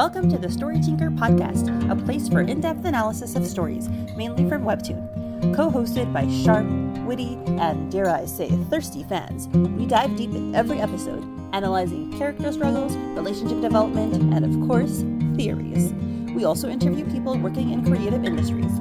[0.00, 3.86] Welcome to the Story Tinker podcast, a place for in depth analysis of stories,
[4.16, 5.54] mainly from Webtoon.
[5.54, 6.64] Co hosted by sharp,
[7.04, 12.50] witty, and dare I say, thirsty fans, we dive deep in every episode, analyzing character
[12.50, 15.04] struggles, relationship development, and of course,
[15.36, 15.92] theories.
[16.32, 18.72] We also interview people working in creative industries.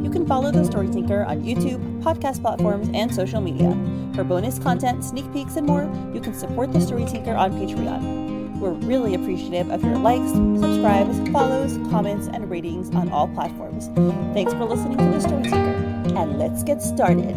[0.00, 3.76] You can follow The Story Tinker on YouTube, podcast platforms, and social media.
[4.14, 8.21] For bonus content, sneak peeks, and more, you can support The Story Tinker on Patreon.
[8.62, 13.88] We're really appreciative of your likes, subscribes, follows, comments, and ratings on all platforms.
[14.34, 17.34] Thanks for listening to The Story Tinker, and let's get started.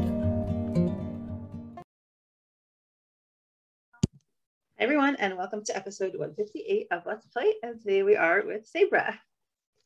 [4.77, 7.55] Hi everyone, and welcome to episode 158 of Let's Play.
[7.63, 9.19] And today we are with Sabra.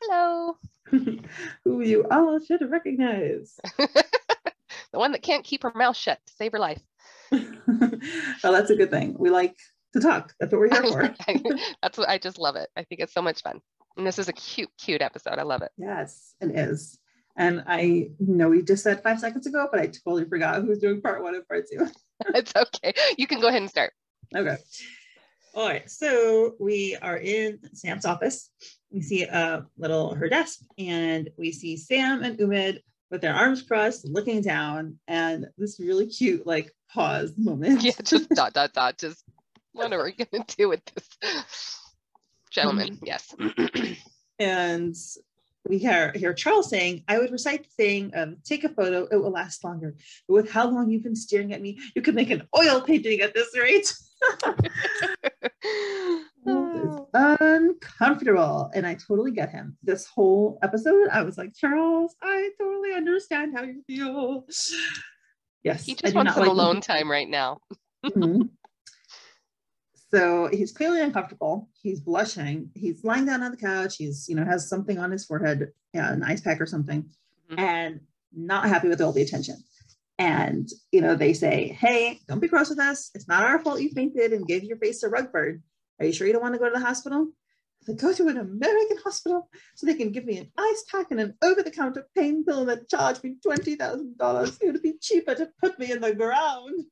[0.01, 0.57] Hello.
[1.63, 3.57] who you all should recognize.
[3.77, 6.81] the one that can't keep her mouth shut to save her life.
[7.31, 9.15] well, that's a good thing.
[9.17, 9.55] We like
[9.93, 10.33] to talk.
[10.39, 11.15] That's what we're here for.
[11.81, 12.69] that's what I just love it.
[12.75, 13.59] I think it's so much fun.
[13.97, 15.39] And this is a cute, cute episode.
[15.39, 15.71] I love it.
[15.77, 16.97] Yes, it is.
[17.35, 21.01] And I know we just said five seconds ago, but I totally forgot who's doing
[21.01, 21.87] part one and part two.
[22.35, 22.93] it's okay.
[23.17, 23.93] You can go ahead and start.
[24.35, 24.57] Okay.
[25.55, 25.89] All right.
[25.89, 28.49] So we are in Sam's office
[28.91, 32.79] we see a little her desk and we see Sam and Umed
[33.11, 37.83] with their arms crossed looking down and this really cute like pause moment.
[37.83, 38.97] Yeah, just dot dot dot.
[38.97, 39.23] Just
[39.73, 40.81] what are we gonna do with
[41.21, 41.79] this
[42.51, 42.97] gentleman?
[42.97, 43.05] Mm-hmm.
[43.05, 43.35] Yes.
[44.39, 44.95] and
[45.67, 49.17] we hear, hear Charles saying, I would recite the saying, um, take a photo, it
[49.17, 49.95] will last longer.
[50.27, 53.19] But with how long you've been staring at me, you could make an oil painting
[53.21, 53.93] at this rate.
[57.13, 58.71] uncomfortable.
[58.73, 59.77] And I totally get him.
[59.83, 64.45] This whole episode, I was like, Charles, I totally understand how you feel.
[65.63, 65.85] Yes.
[65.85, 66.81] He just wants some like alone him.
[66.81, 67.59] time right now.
[68.05, 68.43] mm-hmm.
[70.11, 71.69] So he's clearly uncomfortable.
[71.81, 72.71] He's blushing.
[72.73, 73.97] He's lying down on the couch.
[73.97, 77.03] He's, you know, has something on his forehead, yeah, an ice pack or something,
[77.51, 77.59] mm-hmm.
[77.59, 77.99] and
[78.33, 79.57] not happy with all the attention.
[80.17, 83.11] And, you know, they say, hey, don't be cross with us.
[83.13, 85.63] It's not our fault you fainted and gave your face to rug burn.
[85.99, 87.27] Are you sure you don't want to go to the hospital?
[87.87, 91.19] I go to an American hospital so they can give me an ice pack and
[91.19, 94.57] an over-the-counter pain pill and then charge me twenty thousand dollars.
[94.61, 96.85] It would be cheaper to put me in the ground.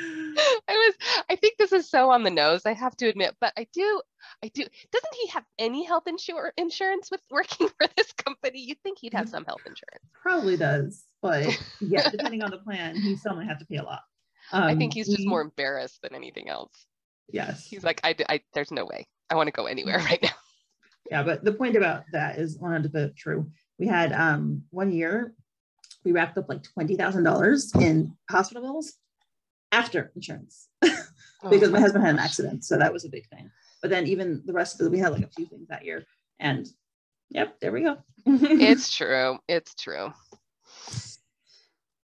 [0.00, 0.94] I was
[1.30, 4.02] I think this is so on the nose, I have to admit, but I do
[4.42, 8.60] I do doesn't he have any health insur- insurance with working for this company?
[8.60, 10.04] You'd think he'd have some health insurance.
[10.20, 11.46] Probably does, but
[11.80, 14.02] yeah, depending on the plan, he still might have to pay a lot.
[14.52, 16.86] Um, I think he's just he, more embarrassed than anything else.
[17.30, 17.66] Yes.
[17.66, 19.06] He's like, I, I there's no way.
[19.30, 20.30] I want to go anywhere right now.
[21.10, 23.50] Yeah, but the point about that is 100% true.
[23.78, 25.34] We had um, one year,
[26.04, 28.94] we wrapped up like $20,000 in hospital bills
[29.72, 30.68] after insurance
[31.44, 32.64] oh because oh my, my husband had an accident.
[32.64, 33.50] So that was a big thing.
[33.80, 36.04] But then even the rest of it, we had like a few things that year.
[36.38, 36.66] And
[37.30, 37.98] yep, there we go.
[38.26, 39.38] it's true.
[39.48, 40.12] It's true.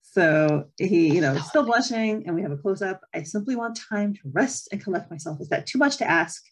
[0.00, 3.02] So he, you know, still blushing, and we have a close up.
[3.14, 5.40] I simply want time to rest and collect myself.
[5.42, 6.42] Is that too much to ask?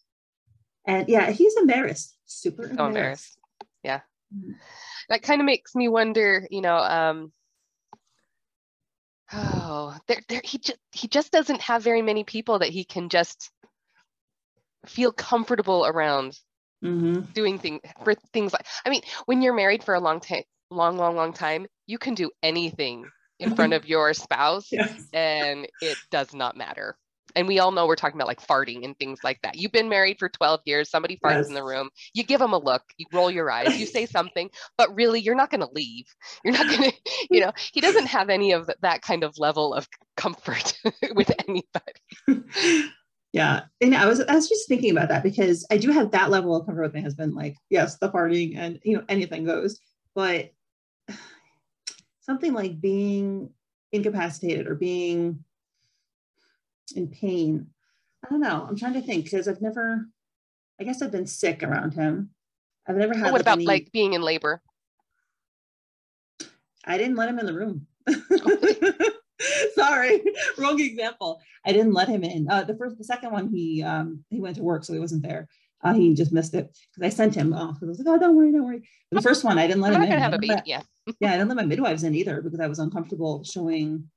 [0.87, 2.79] And yeah, he's embarrassed, super embarrassed.
[2.79, 3.39] So embarrassed.
[3.83, 4.01] Yeah.
[4.37, 4.53] Mm-hmm.
[5.09, 7.33] That kind of makes me wonder, you know, um,
[9.33, 13.09] oh, there, there, he just he just doesn't have very many people that he can
[13.09, 13.51] just
[14.87, 16.39] feel comfortable around
[16.83, 17.21] mm-hmm.
[17.33, 18.67] doing things for things like.
[18.85, 22.15] I mean, when you're married for a long time, long, long, long time, you can
[22.15, 23.07] do anything
[23.39, 25.09] in front of your spouse yes.
[25.12, 26.97] and it does not matter
[27.37, 29.56] and we all know we're talking about like farting and things like that.
[29.56, 31.49] You've been married for 12 years, somebody farts yes.
[31.49, 34.50] in the room, you give them a look, you roll your eyes, you say something,
[34.77, 36.06] but really you're not going to leave.
[36.44, 36.97] You're not going to,
[37.31, 40.78] you know, he doesn't have any of that kind of level of comfort
[41.15, 42.91] with anybody.
[43.34, 43.62] Yeah.
[43.81, 46.55] And I was I was just thinking about that because I do have that level
[46.55, 47.34] of comfort with my husband.
[47.34, 49.81] Like, yes, the farting and you know, anything goes.
[50.15, 50.53] But
[52.21, 53.50] something like being
[53.91, 55.44] incapacitated or being
[56.93, 57.69] in pain.
[58.25, 58.67] I don't know.
[58.69, 60.06] I'm trying to think because I've never,
[60.81, 62.31] I guess I've been sick around him.
[62.87, 63.25] I've never had.
[63.25, 63.67] what like about any...
[63.67, 64.62] like being in labor?
[66.85, 67.87] I didn't let him in the room.
[69.75, 70.23] Sorry,
[70.59, 71.41] wrong example.
[71.64, 72.49] I didn't let him in.
[72.49, 75.23] Uh, the first, the second one, he um, he went to work, so he wasn't
[75.23, 75.49] there.
[75.82, 77.79] Uh, he just missed it because I sent him off.
[77.82, 79.94] I was like, "Oh, don't worry, don't worry." But the first one, I didn't let
[79.94, 80.19] I'm him in.
[80.19, 80.55] Have a baby.
[80.64, 80.82] yeah,
[81.20, 84.09] yeah, I didn't let my midwives in either because I was uncomfortable showing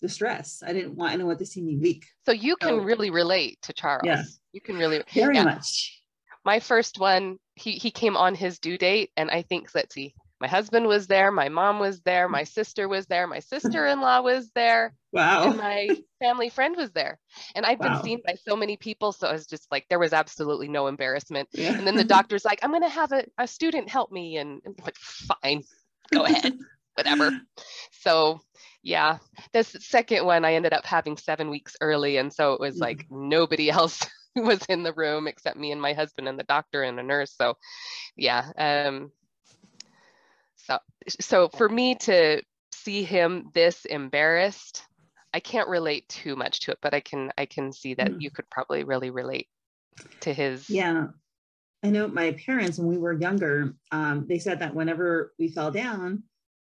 [0.00, 0.62] the stress.
[0.66, 2.06] I didn't want anyone to see me weak.
[2.26, 4.02] So you can so, really relate to Charles.
[4.04, 4.22] Yeah.
[4.52, 5.44] You can really very yeah.
[5.44, 6.02] much.
[6.44, 10.14] My first one, he he came on his due date, and I think let's see,
[10.40, 14.50] my husband was there, my mom was there, my sister was there, my sister-in-law was
[14.54, 14.94] there.
[15.12, 15.48] Wow.
[15.50, 15.88] And my
[16.20, 17.18] family friend was there.
[17.56, 17.94] And I've wow.
[17.94, 19.10] been seen by so many people.
[19.10, 21.48] So I was just like, there was absolutely no embarrassment.
[21.52, 21.76] Yeah.
[21.76, 24.36] And then the doctor's like, I'm gonna have a, a student help me.
[24.36, 25.64] And I'm like, fine,
[26.12, 26.56] go ahead,
[26.98, 27.30] whatever.
[28.00, 28.40] So
[28.82, 29.18] yeah,
[29.52, 32.16] this second one I ended up having seven weeks early.
[32.16, 32.82] And so it was mm-hmm.
[32.82, 34.06] like nobody else
[34.36, 37.34] was in the room except me and my husband and the doctor and a nurse.
[37.36, 37.54] So
[38.16, 38.50] yeah.
[38.56, 39.10] Um
[40.56, 40.78] so
[41.20, 42.40] so for me to
[42.72, 44.84] see him this embarrassed,
[45.34, 48.20] I can't relate too much to it, but I can I can see that mm.
[48.20, 49.48] you could probably really relate
[50.20, 51.08] to his yeah
[51.82, 55.70] I know my parents, when we were younger, um, they said that whenever we fell
[55.70, 56.24] down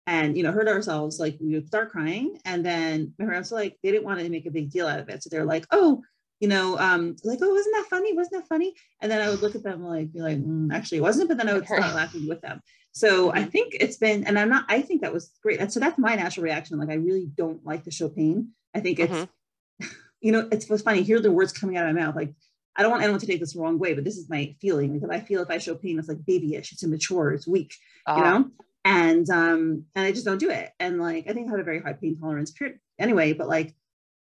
[0.07, 2.39] and, you know, hurt ourselves, like we would start crying.
[2.45, 4.99] And then my parents were like, they didn't want to make a big deal out
[4.99, 5.23] of it.
[5.23, 6.01] So they're like, oh,
[6.39, 8.15] you know, um, like, oh, wasn't that funny?
[8.15, 8.73] Wasn't that funny?
[8.99, 11.29] And then I would look at them like, be like, mm, actually, it wasn't.
[11.29, 12.61] But then I would start laughing with them.
[12.93, 13.37] So mm-hmm.
[13.37, 15.59] I think it's been, and I'm not, I think that was great.
[15.59, 16.79] And so that's my natural reaction.
[16.79, 18.49] Like, I really don't like to show pain.
[18.73, 19.87] I think it's, mm-hmm.
[20.21, 21.03] you know, it's was funny.
[21.03, 22.15] Hear the words coming out of my mouth.
[22.15, 22.33] Like,
[22.75, 24.93] I don't want anyone to take this the wrong way, but this is my feeling
[24.93, 27.75] because I feel if I show pain, it's like babyish, it's immature, it's weak,
[28.07, 28.37] uh, you ah.
[28.39, 28.51] know?
[28.83, 30.71] And um, and I just don't do it.
[30.79, 33.75] And like I think I have a very high pain tolerance period anyway, but like,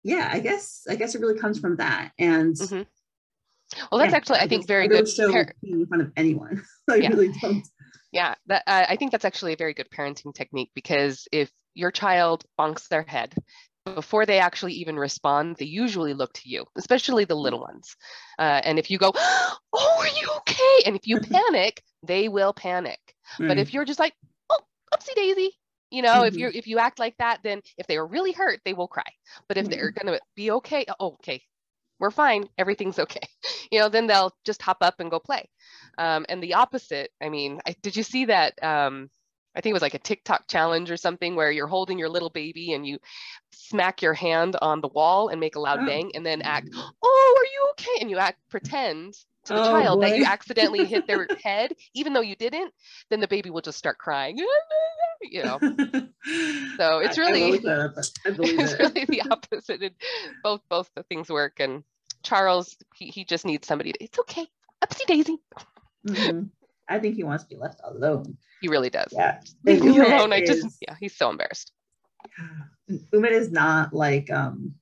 [0.04, 2.12] yeah, I guess I guess it really comes from that.
[2.20, 2.82] And mm-hmm.
[3.92, 5.08] well, that's yeah, actually I, I think very I good.
[5.08, 6.64] Show par- in front of anyone.
[6.90, 7.10] I yeah.
[7.10, 7.66] really don't.
[8.12, 11.90] Yeah, that, uh, I think that's actually a very good parenting technique because if your
[11.90, 13.34] child bonks their head,
[13.86, 17.96] before they actually even respond, they usually look to you, especially the little ones.
[18.40, 19.12] Uh, and if you go,
[19.74, 23.00] "Oh, are you okay?" and if you panic, they will panic.
[23.40, 23.48] Right.
[23.48, 24.14] But if you're just like,
[25.04, 25.52] "Oh, oopsie daisy,"
[25.92, 26.26] you know, mm-hmm.
[26.26, 28.88] if you if you act like that, then if they are really hurt, they will
[28.88, 29.04] cry.
[29.48, 29.72] But if mm-hmm.
[29.72, 31.42] they're gonna be okay, oh, okay,
[32.00, 33.22] we're fine, everything's okay.
[33.72, 35.50] You know, then they'll just hop up and go play.
[35.98, 38.62] Um, and the opposite, I mean, I, did you see that?
[38.64, 39.10] Um,
[39.56, 42.30] I think it was like a TikTok challenge or something where you're holding your little
[42.30, 43.00] baby and you
[43.52, 45.86] smack your hand on the wall and make a loud oh.
[45.88, 48.02] bang and then act, oh, are you okay?
[48.02, 50.10] And you act pretend to the oh, child boy.
[50.10, 52.74] that you accidentally hit their head, even though you didn't,
[53.10, 54.38] then the baby will just start crying.
[55.22, 55.60] you know.
[56.78, 57.64] So it's really it's
[58.80, 59.94] really the opposite.
[60.42, 61.60] both both the things work.
[61.60, 61.84] And
[62.24, 64.48] Charles, he, he just needs somebody to, it's okay.
[64.82, 65.38] Upsy daisy.
[66.08, 66.46] Mm-hmm.
[66.88, 68.38] I think he wants to be left alone.
[68.62, 69.12] He really does.
[69.12, 69.42] Yeah.
[69.66, 70.32] Leave me alone.
[70.32, 71.74] Is, I just yeah, he's so embarrassed.
[72.90, 74.76] Umed is not like um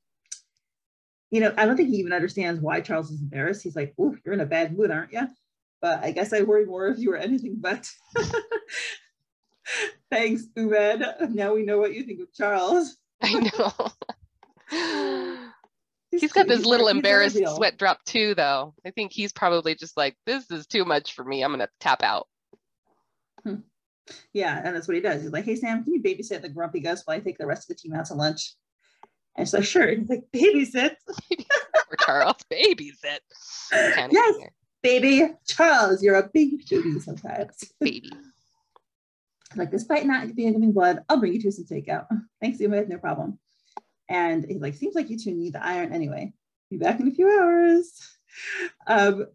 [1.31, 3.63] you know, I don't think he even understands why Charles is embarrassed.
[3.63, 5.28] He's like, "Ooh, you're in a bad mood, aren't you?"
[5.81, 7.89] But I guess I worry more if you were anything but.
[10.12, 11.31] Thanks, Umed.
[11.31, 12.98] Now we know what you think of Charles.
[13.22, 13.74] I know.
[16.12, 18.74] he's, he's got this little embarrassed sweat drop too, though.
[18.86, 21.44] I think he's probably just like, this is too much for me.
[21.44, 22.27] I'm gonna tap out.
[23.44, 23.62] Hmm.
[24.34, 25.22] Yeah, and that's what he does.
[25.22, 27.69] He's like, hey Sam, can you babysit the grumpy Gus while I take the rest
[27.69, 28.56] of the team out to lunch?
[29.36, 29.88] And she's like, sure.
[29.88, 30.95] He's like, babysit.
[31.89, 33.19] or Charles, babysit.
[33.72, 34.36] Yes,
[34.83, 35.28] baby.
[35.48, 37.72] Charles, you're a big baby sometimes.
[37.80, 38.12] Baby.
[39.56, 42.07] like, despite not being giving blood, I'll bring you to some takeout.
[42.42, 43.39] Thanks, Uma, no problem.
[44.10, 46.34] And he's like, seems like you two need the iron anyway.
[46.69, 47.92] Be back in a few hours.
[48.88, 49.27] Um,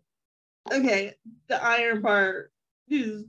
[0.71, 1.15] okay,
[1.49, 2.53] the iron part
[2.89, 3.25] is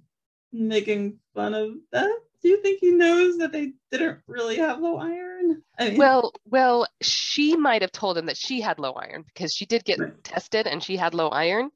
[0.52, 2.18] making fun of that.
[2.42, 5.64] Do you think he knows that they didn't really have low iron?
[5.80, 9.54] I mean, well, well, she might have told him that she had low iron because
[9.54, 10.24] she did get right.
[10.24, 11.72] tested and she had low iron,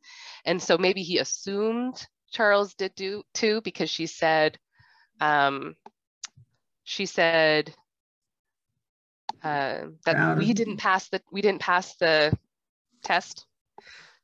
[0.46, 4.60] and so maybe he assumed Charles did do too because she said,
[5.20, 5.76] um,
[6.84, 7.74] she said
[9.44, 12.38] uh, that we didn't pass the we didn't pass the
[13.04, 13.46] test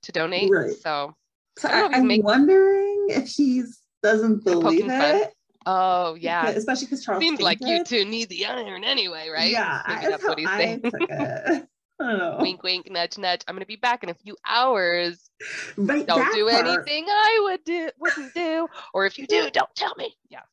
[0.04, 0.52] to donate.
[0.52, 0.72] Right.
[0.72, 1.16] So,
[1.58, 3.64] so I am wondering if she
[4.04, 4.88] doesn't believe it.
[4.88, 5.32] Fun.
[5.70, 9.52] Oh yeah, especially because Charles seems like you two need the iron anyway, right?
[9.52, 10.82] Yeah, Maybe that's what he's saying.
[11.12, 11.66] I
[12.00, 12.38] don't know.
[12.40, 13.42] Wink, wink, nudge, nudge.
[13.46, 15.30] I'm gonna be back in a few hours.
[15.76, 16.66] Right, don't do part.
[16.66, 20.16] anything I would do, wouldn't do, or if you do, don't tell me.
[20.30, 20.44] Yeah.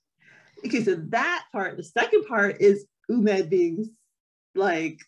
[0.67, 1.77] Okay, so that part.
[1.77, 3.91] The second part is Umed being
[4.57, 4.99] like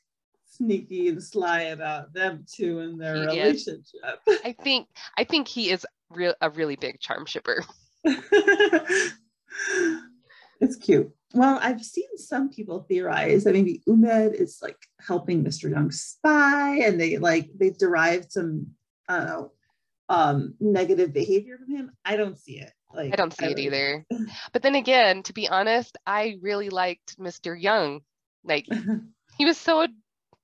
[0.49, 4.21] sneaky and sly about them two and their he relationship.
[4.29, 4.41] Is.
[4.45, 4.87] I think
[5.19, 7.65] I think he is real a really big charm shipper.
[10.61, 11.11] it's cute.
[11.35, 15.71] Well, I've seen some people theorize that maybe Umed is like helping Mr.
[15.71, 18.69] Young spy, and they like they've derived some
[19.09, 19.53] I don't know
[20.09, 21.93] um negative behavior from him.
[22.05, 22.73] I don't see it.
[22.95, 24.07] Like I don't see I it either.
[24.53, 27.61] But then again, to be honest, I really liked Mr.
[27.61, 28.01] Young.
[28.45, 28.67] Like
[29.37, 29.87] he was so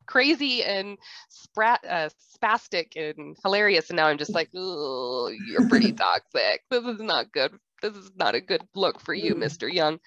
[0.07, 3.91] crazy and sprat, uh, spastic and hilarious.
[3.91, 6.63] And now I'm just like, oh, you're pretty toxic.
[6.71, 7.53] This is not good.
[7.83, 9.45] This is not a good look for you, mm.
[9.45, 9.73] Mr.
[9.73, 9.99] Young.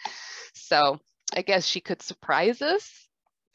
[0.53, 0.99] So
[1.35, 2.89] I guess she could surprise us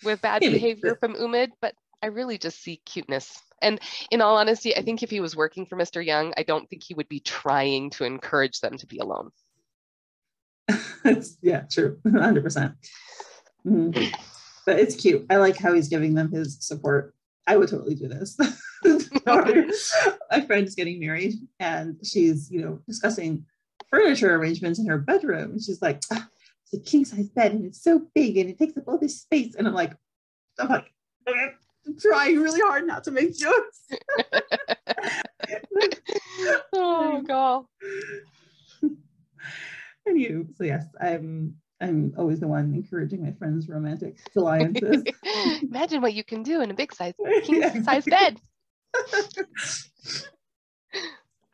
[0.04, 3.42] with bad behavior from Umed, but I really just see cuteness.
[3.62, 6.04] And in all honesty, I think if he was working for Mr.
[6.04, 9.30] Young, I don't think he would be trying to encourage them to be alone.
[11.42, 11.98] yeah, true.
[12.06, 12.42] 100%.
[12.42, 12.74] percent
[13.66, 14.04] mm hmm
[14.66, 15.26] But it's cute.
[15.30, 17.14] I like how he's giving them his support.
[17.46, 18.38] I would totally do this.
[19.26, 23.44] My friend is getting married and she's, you know, discussing
[23.90, 25.52] furniture arrangements in her bedroom.
[25.52, 26.28] And she's like, ah,
[26.64, 29.20] it's a king size bed and it's so big and it takes up all this
[29.20, 29.54] space.
[29.54, 29.94] And I'm like,
[30.58, 30.92] I'm like.
[31.86, 33.86] I'm trying really hard not to make jokes.
[36.72, 37.64] oh god.
[40.06, 45.04] And you, so yes, I'm I'm always the one encouraging my friends' romantic alliances.
[45.62, 47.12] Imagine what you can do in a big size
[47.44, 47.82] king yeah.
[47.82, 48.40] size bed.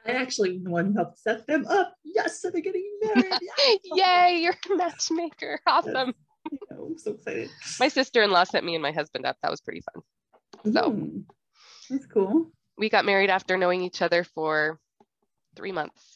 [0.06, 1.95] I actually the one who helped set them up.
[2.16, 3.32] Yes, so they're getting married.
[3.42, 3.78] Yes.
[3.84, 5.60] Yay, you're a matchmaker.
[5.66, 6.14] Awesome.
[6.52, 6.78] Yes.
[6.78, 7.50] I'm so excited.
[7.80, 9.36] My sister-in-law set me and my husband up.
[9.42, 10.72] That was pretty fun.
[10.72, 11.24] So mm,
[11.90, 12.52] that's cool.
[12.78, 14.78] We got married after knowing each other for
[15.56, 16.14] three months.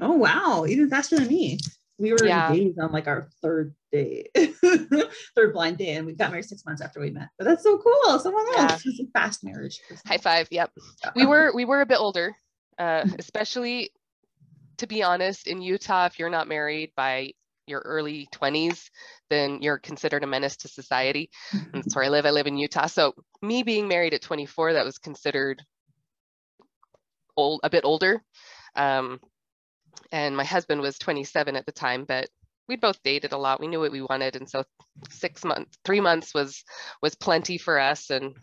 [0.00, 1.58] Oh wow, even faster than me.
[1.98, 2.48] We were yeah.
[2.48, 6.80] engaged on like our third day, third blind day, and we got married six months
[6.80, 7.28] after we met.
[7.36, 8.18] But that's so cool.
[8.20, 8.86] Someone else.
[8.86, 8.90] Yeah.
[8.90, 9.82] It's a fast marriage.
[10.06, 10.48] High five.
[10.50, 10.72] Yep.
[11.14, 12.34] We were we were a bit older,
[12.78, 13.90] uh, especially
[14.78, 17.32] to be honest, in Utah, if you're not married by
[17.66, 18.90] your early 20s,
[19.30, 21.30] then you're considered a menace to society.
[21.52, 22.26] And that's where I live.
[22.26, 22.86] I live in Utah.
[22.86, 25.62] So me being married at 24, that was considered
[27.36, 28.22] old, a bit older.
[28.74, 29.20] Um,
[30.12, 32.28] and my husband was 27 at the time, but
[32.68, 33.60] we both dated a lot.
[33.60, 34.64] We knew what we wanted, and so
[35.10, 36.64] six months, three months was
[37.02, 38.10] was plenty for us.
[38.10, 38.34] And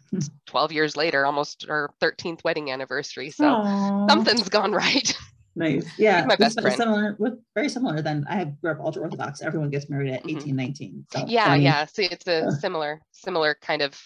[0.48, 3.30] 12 years later, almost our 13th wedding anniversary.
[3.30, 4.10] So Aww.
[4.10, 5.18] something's gone right.
[5.56, 5.88] Nice.
[5.98, 6.26] Yeah.
[6.26, 6.76] my best friend.
[6.76, 7.18] Similar,
[7.54, 8.02] very similar.
[8.02, 9.42] Then I grew up ultra orthodox.
[9.42, 10.38] Everyone gets married at mm-hmm.
[10.38, 11.06] 18, 19.
[11.12, 11.86] So yeah, yeah.
[11.86, 14.00] See, it's a similar, similar kind of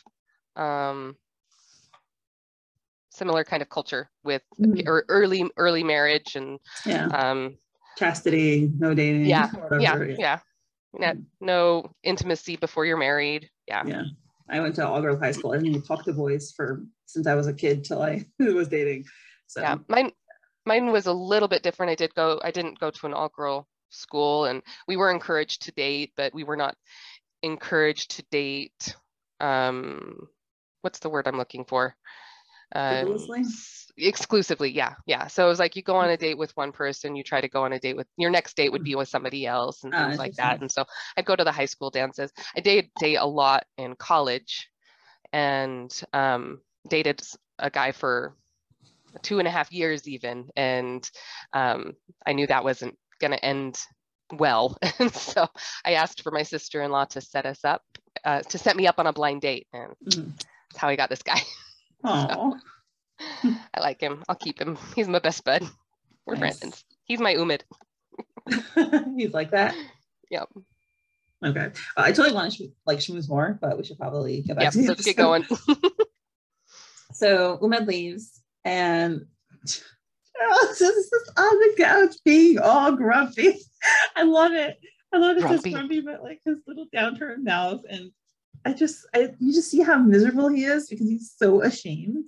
[0.55, 1.15] um
[3.11, 4.87] similar kind of culture with mm-hmm.
[5.09, 7.07] early early marriage and yeah.
[7.07, 7.57] um
[7.97, 9.25] chastity, no dating.
[9.25, 9.49] Yeah.
[9.79, 10.03] Yeah.
[10.03, 10.39] Yeah.
[10.99, 11.13] yeah.
[11.13, 11.23] Mm.
[11.41, 13.49] No intimacy before you're married.
[13.67, 13.83] Yeah.
[13.85, 14.03] Yeah.
[14.49, 15.51] I went to all girls high school.
[15.51, 18.67] I didn't even talk to boys for since I was a kid till I was
[18.67, 19.05] dating.
[19.47, 20.11] So yeah, mine
[20.65, 21.91] mine was a little bit different.
[21.91, 25.63] I did go, I didn't go to an all girl school and we were encouraged
[25.63, 26.75] to date, but we were not
[27.41, 28.95] encouraged to date.
[29.39, 30.27] Um,
[30.81, 31.95] what's the word I'm looking for?
[32.75, 33.17] Um,
[33.97, 37.15] exclusively yeah yeah so it was like you go on a date with one person
[37.15, 39.45] you try to go on a date with your next date would be with somebody
[39.45, 40.85] else and ah, things uh, like that and so
[41.17, 44.69] i'd go to the high school dances i did date a lot in college
[45.33, 47.21] and um, dated
[47.59, 48.35] a guy for
[49.21, 51.09] two and a half years even and
[51.53, 51.93] um,
[52.25, 53.79] i knew that wasn't going to end
[54.31, 54.77] well.
[54.99, 55.47] And so
[55.85, 57.81] i asked for my sister-in-law to set us up
[58.25, 60.29] uh, to set me up on a blind date and mm-hmm.
[60.29, 61.39] that's how i got this guy.
[62.05, 62.55] So,
[63.73, 64.23] i like him.
[64.29, 64.77] I'll keep him.
[64.95, 65.67] He's my best bud.
[66.25, 66.59] We're nice.
[66.59, 66.85] friends.
[67.03, 67.63] He's my umed.
[69.17, 69.75] He's like that?
[70.31, 70.47] Yep.
[71.45, 71.65] Okay.
[71.65, 74.63] Uh, i totally want to sh- like schmooze more but we should probably get back
[74.65, 75.45] yep, to let's get going.
[77.13, 79.25] so umed leaves and
[79.67, 83.55] Charles is just on the couch being all grumpy.
[84.15, 84.77] I love it.
[85.13, 85.55] I love it grumpy.
[85.55, 87.81] just grumpy, but like his little downturned mouth.
[87.89, 88.11] And
[88.65, 92.25] I just, I, you just see how miserable he is because he's so ashamed.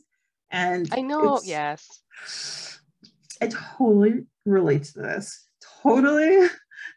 [0.49, 2.79] And I know, yes.
[3.41, 5.47] I totally relate to this.
[5.81, 6.47] Totally.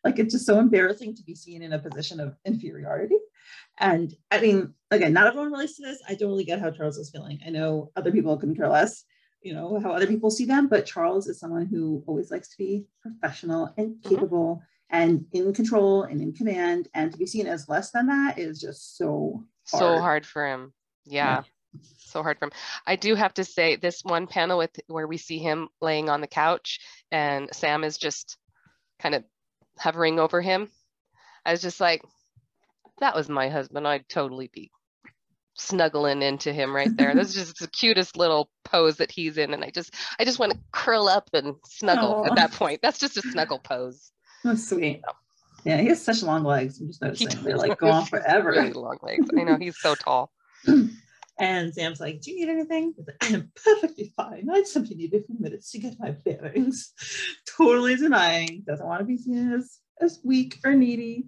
[0.02, 3.16] Like it's just so embarrassing to be seen in a position of inferiority.
[3.78, 6.02] And I mean, again, not everyone relates to this.
[6.08, 7.40] I don't really get how Charles is feeling.
[7.46, 9.04] I know other people can care less
[9.44, 12.58] you know how other people see them but charles is someone who always likes to
[12.58, 14.08] be professional and mm-hmm.
[14.08, 15.02] capable mm-hmm.
[15.02, 18.60] and in control and in command and to be seen as less than that is
[18.60, 19.80] just so hard.
[19.80, 20.72] so hard for him
[21.04, 21.42] yeah.
[21.74, 21.80] yeah.
[21.98, 22.52] so hard for him
[22.86, 26.22] i do have to say this one panel with where we see him laying on
[26.22, 26.80] the couch
[27.12, 28.38] and sam is just
[29.00, 29.22] kind of
[29.78, 30.68] hovering over him
[31.44, 32.02] i was just like
[33.00, 34.70] that was my husband i'd totally be
[35.54, 37.14] snuggling into him right there.
[37.14, 39.54] This is just the cutest little pose that he's in.
[39.54, 42.30] And I just I just want to curl up and snuggle Aww.
[42.30, 42.80] at that point.
[42.82, 44.12] That's just a snuggle pose.
[44.42, 45.02] That's sweet.
[45.06, 45.12] So.
[45.64, 46.78] Yeah, he has such long legs.
[46.80, 48.50] I'm just noticing they're like go on forever.
[48.50, 49.26] Really long legs.
[49.36, 50.30] I know he's so tall.
[51.38, 54.48] and Sam's like, "Do you need anything?" I am perfectly fine.
[54.50, 56.92] I just simply need a few minutes to get my bearings.
[57.56, 58.62] totally denying.
[58.66, 61.24] Doesn't want to be seen as as weak or needy.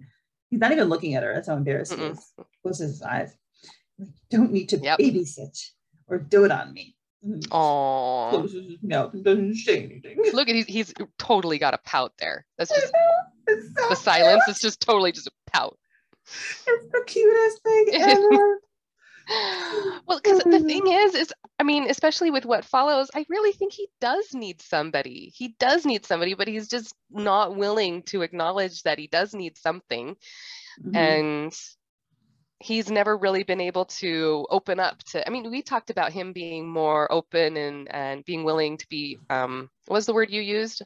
[0.51, 1.33] He's not even looking at her.
[1.33, 1.99] That's how embarrassed Mm-mm.
[1.99, 2.33] he is.
[2.61, 3.35] Closes his eyes
[4.29, 4.99] don't need to yep.
[4.99, 5.71] babysit
[6.07, 6.95] or dote on me.
[7.51, 10.17] Oh, closes his mouth and doesn't say anything.
[10.33, 12.45] Look at he's he's totally got a pout there.
[12.57, 14.43] That's just so the silence.
[14.47, 15.77] It's just totally just a pout.
[16.67, 18.59] It's the cutest thing ever.
[20.07, 23.73] well, because the thing is, is I mean, especially with what follows, I really think
[23.73, 25.31] he does need somebody.
[25.35, 29.57] He does need somebody, but he's just not willing to acknowledge that he does need
[29.57, 30.15] something.
[30.81, 30.95] Mm-hmm.
[30.95, 31.59] And
[32.59, 36.33] he's never really been able to open up to i mean we talked about him
[36.33, 40.41] being more open and and being willing to be um what was the word you
[40.41, 40.81] used?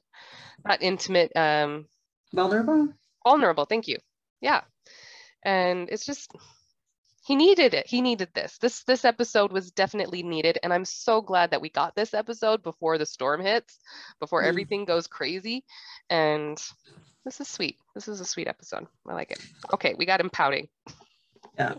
[0.65, 1.87] Not intimate um
[2.33, 2.89] vulnerable?
[3.25, 3.97] Vulnerable thank you.
[4.39, 4.61] Yeah.
[5.43, 6.31] And it's just
[7.25, 8.57] he needed it he needed this.
[8.59, 12.63] This this episode was definitely needed and i'm so glad that we got this episode
[12.63, 13.79] before the storm hits
[14.19, 14.47] before mm.
[14.47, 15.63] everything goes crazy.
[16.09, 16.61] And
[17.25, 17.77] this is sweet.
[17.95, 18.87] This is a sweet episode.
[19.07, 19.39] I like it.
[19.73, 20.67] Okay we got him pouting
[21.61, 21.75] yeah.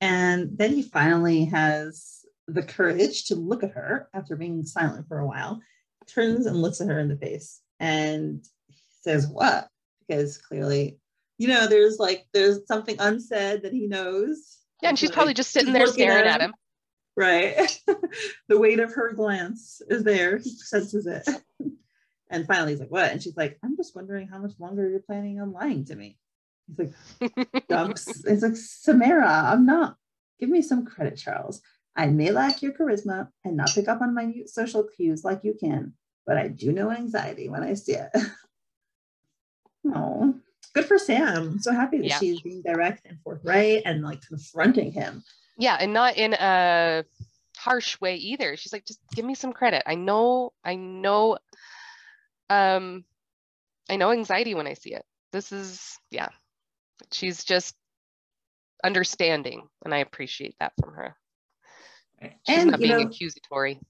[0.00, 5.18] And then he finally has the courage to look at her after being silent for
[5.18, 5.60] a while,
[6.06, 8.44] turns and looks at her in the face and
[9.02, 9.68] says, What?
[10.06, 10.98] Because clearly,
[11.38, 14.58] you know, there's like, there's something unsaid that he knows.
[14.82, 14.90] Yeah.
[14.90, 16.32] And she's probably just sitting there staring at him.
[16.32, 16.54] At him.
[17.16, 17.80] Right.
[18.48, 20.36] the weight of her glance is there.
[20.36, 21.26] He senses it.
[22.30, 23.10] and finally, he's like, What?
[23.10, 26.18] And she's like, I'm just wondering how much longer you're planning on lying to me.
[26.66, 28.24] He's like, dumps.
[28.24, 29.96] it's like, Samara, I'm not.
[30.38, 31.62] Give me some credit, Charles.
[31.96, 35.54] I may lack your charisma and not pick up on my social cues like you
[35.58, 35.94] can,
[36.26, 38.10] but I do know anxiety when I see it.
[39.94, 40.34] oh,
[40.74, 41.52] good for Sam.
[41.52, 42.18] I'm so happy that yeah.
[42.18, 45.24] she's being direct and forthright and like confronting him.
[45.58, 47.04] Yeah, and not in a
[47.56, 48.56] harsh way either.
[48.56, 49.82] She's like, just give me some credit.
[49.86, 51.38] I know, I know,
[52.50, 53.04] um,
[53.88, 55.04] I know anxiety when I see it.
[55.32, 56.28] This is, yeah,
[57.12, 57.74] she's just
[58.84, 61.16] understanding and i appreciate that from her.
[62.20, 63.80] She's and, not being know, accusatory.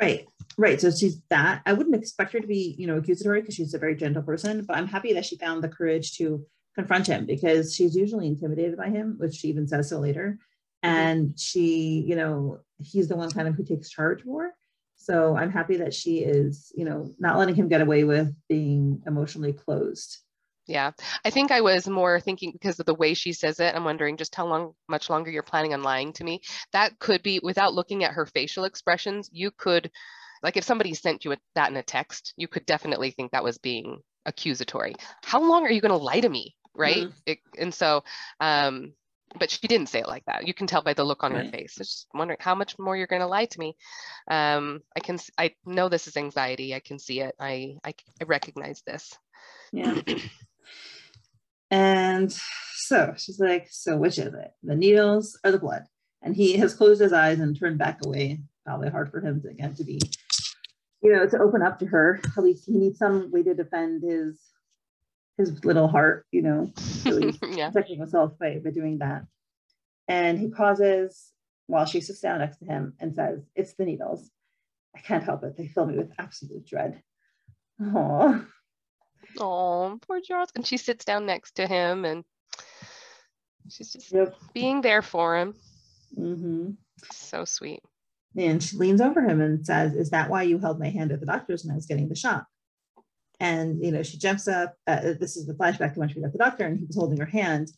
[0.00, 0.26] Right
[0.58, 1.62] right so she's that.
[1.66, 4.64] I wouldn't expect her to be you know accusatory because she's a very gentle person
[4.66, 8.76] but i'm happy that she found the courage to confront him because she's usually intimidated
[8.76, 10.38] by him which she even says so later.
[10.84, 10.94] Mm-hmm.
[10.94, 14.52] and she you know he's the one kind of who takes charge more.
[14.96, 19.02] So i'm happy that she is you know not letting him get away with being
[19.06, 20.18] emotionally closed
[20.66, 20.90] yeah.
[21.24, 23.74] I think I was more thinking because of the way she says it.
[23.74, 26.40] I'm wondering just how long, much longer you're planning on lying to me.
[26.72, 29.28] That could be without looking at her facial expressions.
[29.32, 29.90] You could,
[30.42, 33.44] like, if somebody sent you a, that in a text, you could definitely think that
[33.44, 34.94] was being accusatory.
[35.22, 36.56] How long are you going to lie to me?
[36.74, 37.04] Right.
[37.04, 37.18] Mm-hmm.
[37.26, 38.02] It, and so,
[38.40, 38.92] um,
[39.38, 40.46] but she didn't say it like that.
[40.46, 41.44] You can tell by the look on right.
[41.44, 41.76] her face.
[41.76, 43.76] Just wondering how much more you're going to lie to me.
[44.28, 46.74] Um, I can, I know this is anxiety.
[46.74, 47.34] I can see it.
[47.38, 49.16] I, I, I recognize this.
[49.72, 50.00] Yeah.
[51.70, 52.32] And
[52.74, 54.52] so she's like, So which is it?
[54.62, 55.84] The needles or the blood?
[56.22, 58.40] And he has closed his eyes and turned back away.
[58.64, 60.00] Probably hard for him to again to be,
[61.02, 62.20] you know, to open up to her.
[62.36, 64.40] At least he needs some way to defend his
[65.38, 66.72] his little heart, you know,
[67.04, 67.70] really yeah.
[67.70, 69.22] protecting himself by, by doing that.
[70.08, 71.32] And he pauses
[71.66, 74.30] while she sits down next to him and says, It's the needles.
[74.96, 75.56] I can't help it.
[75.56, 77.02] They fill me with absolute dread.
[77.80, 78.44] Oh,
[79.38, 80.50] Oh, poor Charles.
[80.54, 82.24] And she sits down next to him and
[83.68, 84.34] she's just yep.
[84.54, 85.54] being there for him.
[86.18, 86.70] Mm-hmm.
[87.12, 87.82] So sweet.
[88.36, 91.20] And she leans over him and says, Is that why you held my hand at
[91.20, 92.44] the doctor's when I was getting the shot?
[93.40, 94.74] And, you know, she jumps up.
[94.86, 97.18] Uh, this is the flashback to when she got the doctor and he was holding
[97.18, 97.68] her hand.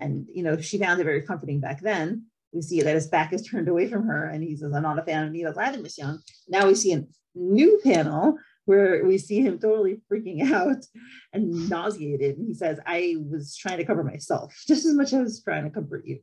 [0.00, 2.26] And, you know, she found it very comforting back then.
[2.52, 4.98] We see that his back is turned away from her and he says, I'm not
[4.98, 6.20] a fan of needles either, Miss Young.
[6.48, 7.04] Now we see a
[7.34, 8.36] new panel
[8.68, 10.84] where we see him totally freaking out
[11.32, 12.36] and nauseated.
[12.36, 15.42] And he says, I was trying to cover myself just as much as I was
[15.42, 16.20] trying to comfort you.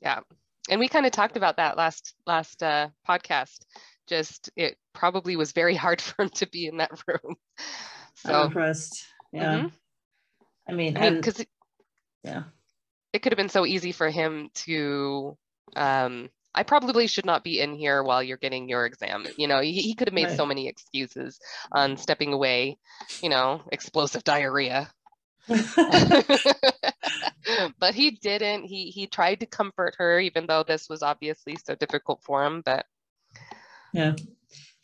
[0.00, 0.20] Yeah.
[0.70, 3.58] And we kind of talked about that last last uh, podcast.
[4.06, 7.34] Just it probably was very hard for him to be in that room.
[8.14, 9.04] So I'm impressed.
[9.32, 9.54] Yeah.
[9.56, 9.66] Mm-hmm.
[10.68, 11.44] I mean, because
[12.22, 12.44] yeah,
[13.12, 15.36] it could have been so easy for him to
[15.74, 19.24] um I probably should not be in here while you're getting your exam.
[19.36, 20.36] You know, he, he could have made right.
[20.36, 21.38] so many excuses
[21.70, 22.78] on stepping away,
[23.22, 24.90] you know, explosive diarrhea.
[27.78, 28.64] but he didn't.
[28.64, 32.62] He he tried to comfort her, even though this was obviously so difficult for him.
[32.64, 32.84] But
[33.92, 34.14] yeah,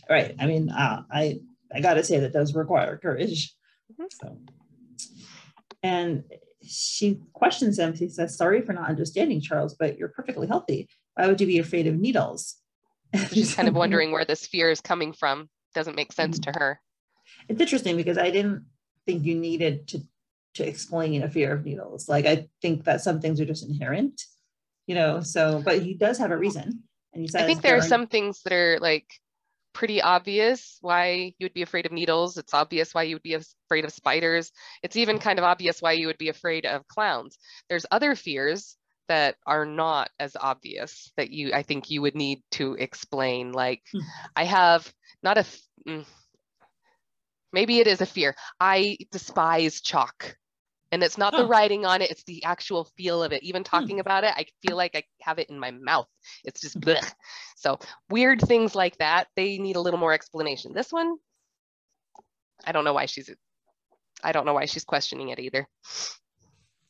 [0.08, 0.34] right.
[0.38, 1.40] I mean, uh, I
[1.72, 3.54] I got to say that does require courage.
[3.92, 4.04] Mm-hmm.
[4.20, 4.38] So,
[5.82, 6.24] and
[6.64, 7.94] she questions him.
[7.94, 10.88] She says, "Sorry for not understanding, Charles, but you're perfectly healthy.
[11.16, 12.56] Why would you be afraid of needles?
[13.32, 15.48] She's kind of wondering where this fear is coming from.
[15.74, 16.80] Doesn't make sense to her.
[17.48, 18.66] It's interesting because I didn't
[19.06, 20.00] think you needed to
[20.54, 22.08] to explain a fear of needles.
[22.08, 24.22] Like I think that some things are just inherent,
[24.86, 25.20] you know.
[25.20, 27.84] So, but he does have a reason, And he says, I think there, there are,
[27.84, 29.06] are some things that are like
[29.74, 32.38] pretty obvious why you would be afraid of needles.
[32.38, 34.50] It's obvious why you would be afraid of spiders.
[34.82, 37.36] It's even kind of obvious why you would be afraid of clowns.
[37.68, 38.76] There's other fears
[39.08, 43.52] that are not as obvious that you I think you would need to explain.
[43.52, 44.00] Like hmm.
[44.34, 44.92] I have
[45.22, 45.46] not a
[45.86, 46.04] mm,
[47.52, 48.34] maybe it is a fear.
[48.60, 50.36] I despise chalk.
[50.92, 53.42] And it's not the writing on it, it's the actual feel of it.
[53.42, 53.76] Even hmm.
[53.76, 56.08] talking about it, I feel like I have it in my mouth.
[56.44, 57.12] It's just blech.
[57.56, 60.72] So weird things like that, they need a little more explanation.
[60.74, 61.16] This one,
[62.64, 63.30] I don't know why she's
[64.22, 65.68] I don't know why she's questioning it either.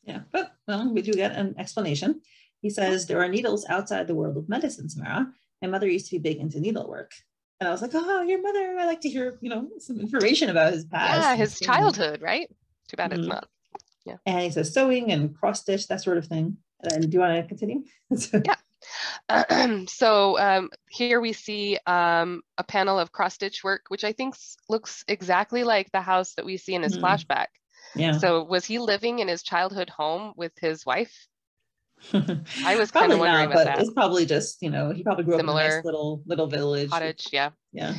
[0.07, 2.21] Yeah, but well, we do get an explanation.
[2.61, 5.27] He says there are needles outside the world of medicine, Samara.
[5.61, 7.11] My mother used to be big into needlework.
[7.59, 10.49] And I was like, oh, your mother, I like to hear, you know, some information
[10.49, 11.21] about his past.
[11.21, 12.49] Yeah, his childhood, right?
[12.87, 13.19] Too bad mm-hmm.
[13.21, 13.47] it's not.
[14.05, 14.17] Yeah.
[14.25, 16.57] And he says sewing and cross stitch, that sort of thing.
[16.81, 17.83] And do you want to continue?
[19.29, 19.85] yeah.
[19.87, 24.35] so um, here we see um, a panel of cross stitch work, which I think
[24.69, 27.01] looks exactly like the house that we see in his mm.
[27.01, 27.47] flashback.
[27.99, 28.17] Yeah.
[28.17, 31.27] So was he living in his childhood home with his wife?
[32.13, 33.79] I was kind of wondering not, but that.
[33.79, 36.47] It's probably just you know he probably grew Similar up in a nice little little
[36.47, 37.27] village cottage.
[37.31, 37.51] Yeah.
[37.71, 37.95] Yeah.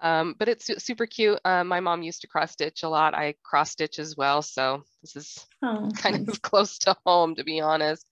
[0.00, 1.38] Um, but it's super cute.
[1.44, 3.14] Uh, my mom used to cross stitch a lot.
[3.14, 6.36] I cross stitch as well, so this is oh, kind nice.
[6.36, 8.06] of close to home, to be honest.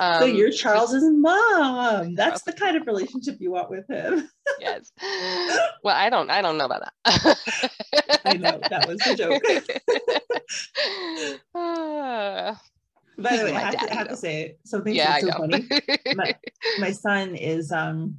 [0.00, 2.14] Um, so you're Charles's mom.
[2.14, 4.28] That's the kind of relationship you want with him.
[4.60, 4.90] yes.
[5.84, 6.30] Well, I don't.
[6.30, 8.20] I don't know about that.
[8.24, 9.42] I know that was the joke.
[11.54, 12.54] uh,
[13.20, 15.68] By the way, I have, to, I have to, say something yeah, so funny.
[16.14, 16.34] my,
[16.78, 18.16] my son is um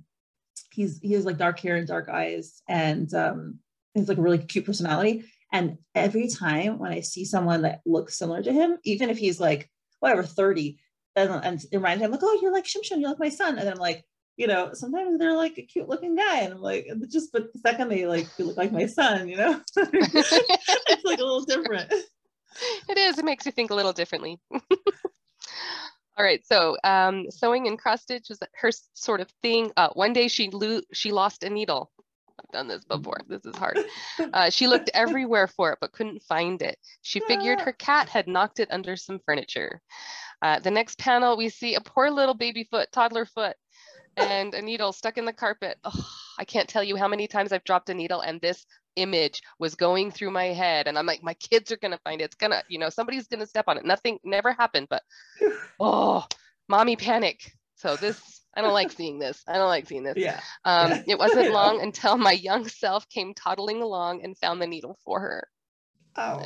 [0.73, 3.59] he's he has like dark hair and dark eyes and um
[3.93, 5.25] he's like a really cute personality.
[5.51, 9.39] And every time when I see someone that looks similar to him, even if he's
[9.39, 10.79] like whatever 30,
[11.15, 13.57] and, and it reminds me, I'm like, oh, you're like Shimshon, you're like my son.
[13.57, 14.05] And I'm like,
[14.37, 17.59] you know, sometimes they're like a cute looking guy, and I'm like, just but the
[17.59, 21.93] second they like you look like my son, you know, it's like a little different.
[22.89, 23.17] It is.
[23.17, 24.37] It makes you think a little differently.
[26.17, 29.71] All right, so um, sewing and cross stitch is her sort of thing.
[29.77, 31.89] Uh, one day she lo- she lost a needle.
[32.37, 33.21] I've done this before.
[33.27, 33.79] This is hard.
[34.33, 36.77] Uh, she looked everywhere for it but couldn't find it.
[37.01, 39.81] She figured her cat had knocked it under some furniture.
[40.41, 43.55] Uh, the next panel, we see a poor little baby foot, toddler foot,
[44.17, 45.77] and a needle stuck in the carpet.
[45.83, 46.09] Oh,
[46.41, 49.75] I can't tell you how many times I've dropped a needle and this image was
[49.75, 52.25] going through my head and i'm like my kids are gonna find it.
[52.25, 53.85] It's gonna you know somebody's gonna step on it.
[53.85, 55.03] Nothing never happened but
[55.79, 56.25] oh
[56.67, 57.53] mommy panic.
[57.75, 59.43] So this i don't like seeing this.
[59.47, 60.17] I don't like seeing this.
[60.17, 64.67] Yeah, um it wasn't long until my young self came toddling along and found the
[64.67, 65.47] needle for her.
[66.17, 66.39] Oh.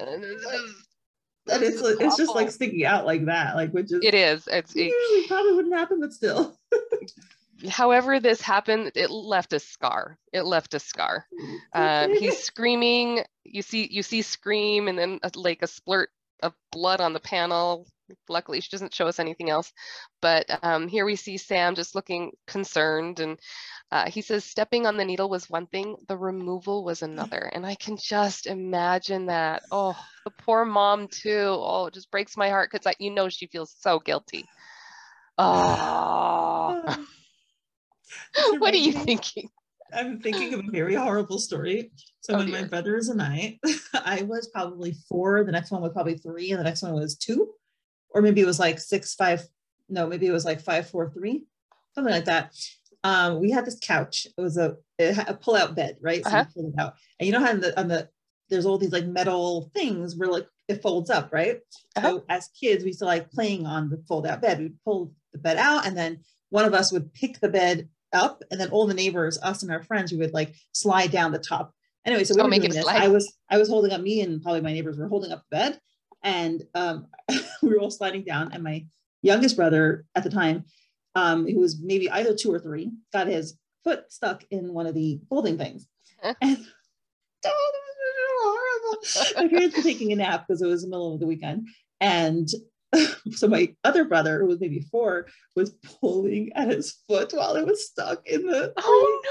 [1.47, 4.47] That is it's just like sticking out like that like which is it is.
[4.51, 6.57] It's it probably wouldn't happen but still
[7.69, 10.17] however this happened it left a scar.
[10.33, 11.25] It left a scar.
[11.73, 13.23] Uh, he's screaming.
[13.43, 16.07] You see you see scream and then a, like a splurt
[16.41, 17.87] of blood on the panel.
[18.29, 19.71] Luckily she doesn't show us anything else.
[20.21, 23.39] But um, here we see sam just looking concerned and
[23.91, 27.49] uh, he says stepping on the needle was one thing the removal was another.
[27.53, 29.63] And i can just imagine that.
[29.71, 31.47] Oh the poor mom too.
[31.49, 34.45] Oh it just breaks my heart because you know she feels so guilty.
[35.37, 36.97] Oh
[38.57, 39.49] what are you thinking?
[39.93, 41.91] I'm thinking of a very horrible story.
[42.21, 42.61] So oh, when dear.
[42.61, 43.59] my brothers and I,
[43.93, 47.15] I was probably four, the next one was probably three, and the next one was
[47.15, 47.51] two,
[48.09, 49.43] or maybe it was like six, five,
[49.87, 51.43] no, maybe it was like five, four, three,
[51.93, 52.53] something like that.
[53.03, 54.25] Um, we had this couch.
[54.37, 56.23] It was a, a pull-out bed, right?
[56.23, 56.45] So uh-huh.
[56.55, 58.09] it out, and you know how on the on the
[58.49, 61.59] there's all these like metal things where like it folds up, right?
[61.95, 62.09] Uh-huh.
[62.09, 64.59] So as kids, we used to like playing on the fold-out bed.
[64.59, 68.43] We'd pull the bed out, and then one of us would pick the bed up,
[68.51, 71.39] and then all the neighbors, us and our friends, we would like slide down the
[71.39, 71.73] top.
[72.05, 72.83] Anyway, so we oh, were doing this.
[72.83, 73.01] Slide.
[73.01, 75.55] I was I was holding up me and probably my neighbors were holding up the
[75.55, 75.79] bed,
[76.23, 77.07] and um,
[77.61, 78.51] we were all sliding down.
[78.53, 78.85] And my
[79.21, 80.65] youngest brother at the time,
[81.15, 84.93] um, who was maybe either two or three, got his foot stuck in one of
[84.93, 85.87] the folding things,
[86.23, 86.65] and
[87.45, 87.71] oh,
[88.43, 89.03] horrible.
[89.35, 91.67] My parents were taking a nap because it was the middle of the weekend,
[91.99, 92.47] and
[93.31, 97.65] so my other brother, who was maybe four, was pulling at his foot while it
[97.65, 99.21] was stuck in the oh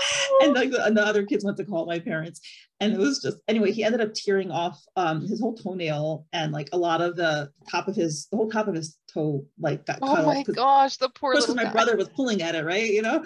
[0.40, 0.46] no.
[0.46, 2.40] and like the, and the other kids went to call my parents.
[2.80, 6.52] And it was just anyway he ended up tearing off um his whole toenail and
[6.52, 9.86] like a lot of the top of his the whole top of his toe like
[9.86, 11.72] got oh cut my gosh the poor little my guy.
[11.72, 13.24] brother was pulling at it right you know?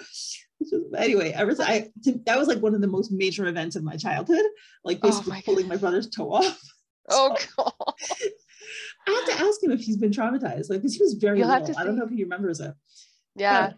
[0.95, 1.89] Anyway ever since I
[2.25, 4.45] that was like one of the most major events of my childhood.
[4.85, 6.59] Like oh basically oh my pulling my brother's toe off.
[7.11, 7.73] Oh god
[9.09, 11.49] I have to ask him if he's been traumatized, like because he was very You'll
[11.49, 11.77] little.
[11.77, 12.73] I don't know if he remembers it.
[13.35, 13.73] Yeah.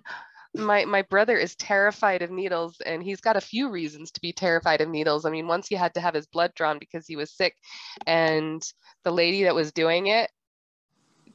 [0.56, 4.34] my my brother is terrified of needles and he's got a few reasons to be
[4.34, 5.26] terrified of needles.
[5.26, 7.56] I mean, once he had to have his blood drawn because he was sick
[8.06, 8.62] and
[9.04, 10.30] the lady that was doing it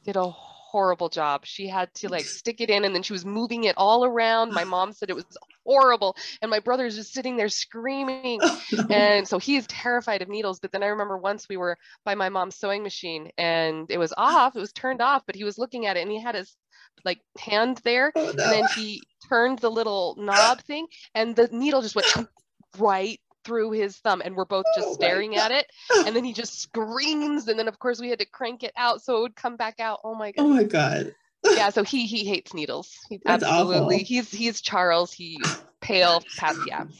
[0.03, 0.33] did a
[0.77, 1.43] horrible job.
[1.43, 4.53] She had to like stick it in and then she was moving it all around.
[4.53, 5.25] My mom said it was
[5.65, 6.15] horrible.
[6.43, 8.39] And my brother's just sitting there screaming.
[8.91, 10.59] and so he's terrified of needles.
[10.59, 14.13] But then I remember once we were by my mom's sewing machine and it was
[14.17, 16.55] off, it was turned off, but he was looking at it and he had his
[17.03, 18.11] like hand there.
[18.15, 18.29] Oh, no.
[18.29, 20.85] And then he turned the little knob thing
[21.15, 22.29] and the needle just went
[22.77, 25.71] right through his thumb and we're both just oh staring at it
[26.05, 29.01] and then he just screams and then of course we had to crank it out
[29.01, 30.01] so it would come back out.
[30.03, 31.15] Oh my god oh my god.
[31.45, 32.93] Yeah so he he hates needles.
[33.09, 34.05] He, absolutely awful.
[34.05, 35.13] he's he's charles.
[35.13, 35.39] He
[35.81, 36.85] pale past yeah.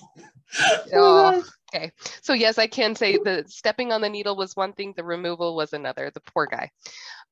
[0.94, 1.44] Oh,
[1.76, 1.92] okay.
[2.22, 5.54] So yes i can say the stepping on the needle was one thing the removal
[5.54, 6.72] was another the poor guy.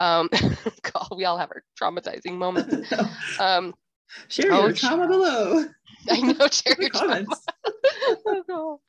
[0.02, 0.30] Um
[1.16, 2.92] we all have our traumatizing moments.
[3.40, 3.74] Um
[4.28, 5.66] share your oh, trauma below
[6.10, 7.46] I know, comments.
[8.26, 8.82] oh, no.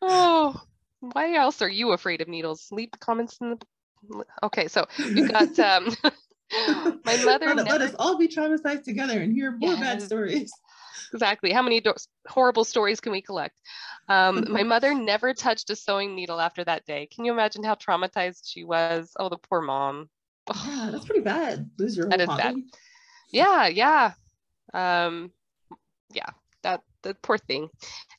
[0.00, 0.62] oh,
[1.00, 2.68] why else are you afraid of needles?
[2.70, 4.24] Leave comments in the.
[4.42, 5.94] Okay, so we got um,
[7.04, 7.46] my mother.
[7.46, 7.62] Let, never...
[7.64, 9.80] let, us all be traumatized together and hear more yes.
[9.80, 10.52] bad stories.
[11.12, 11.52] Exactly.
[11.52, 11.94] How many do-
[12.28, 13.60] horrible stories can we collect?
[14.08, 17.06] Um, my mother never touched a sewing needle after that day.
[17.06, 19.12] Can you imagine how traumatized she was?
[19.18, 20.08] Oh, the poor mom.
[20.48, 21.70] Yeah, that's pretty bad.
[21.78, 22.42] Lose your that is hobby.
[22.42, 22.56] bad.
[23.30, 24.12] Yeah, yeah.
[24.72, 25.32] Um,
[26.12, 26.30] yeah,
[27.02, 27.68] the poor thing.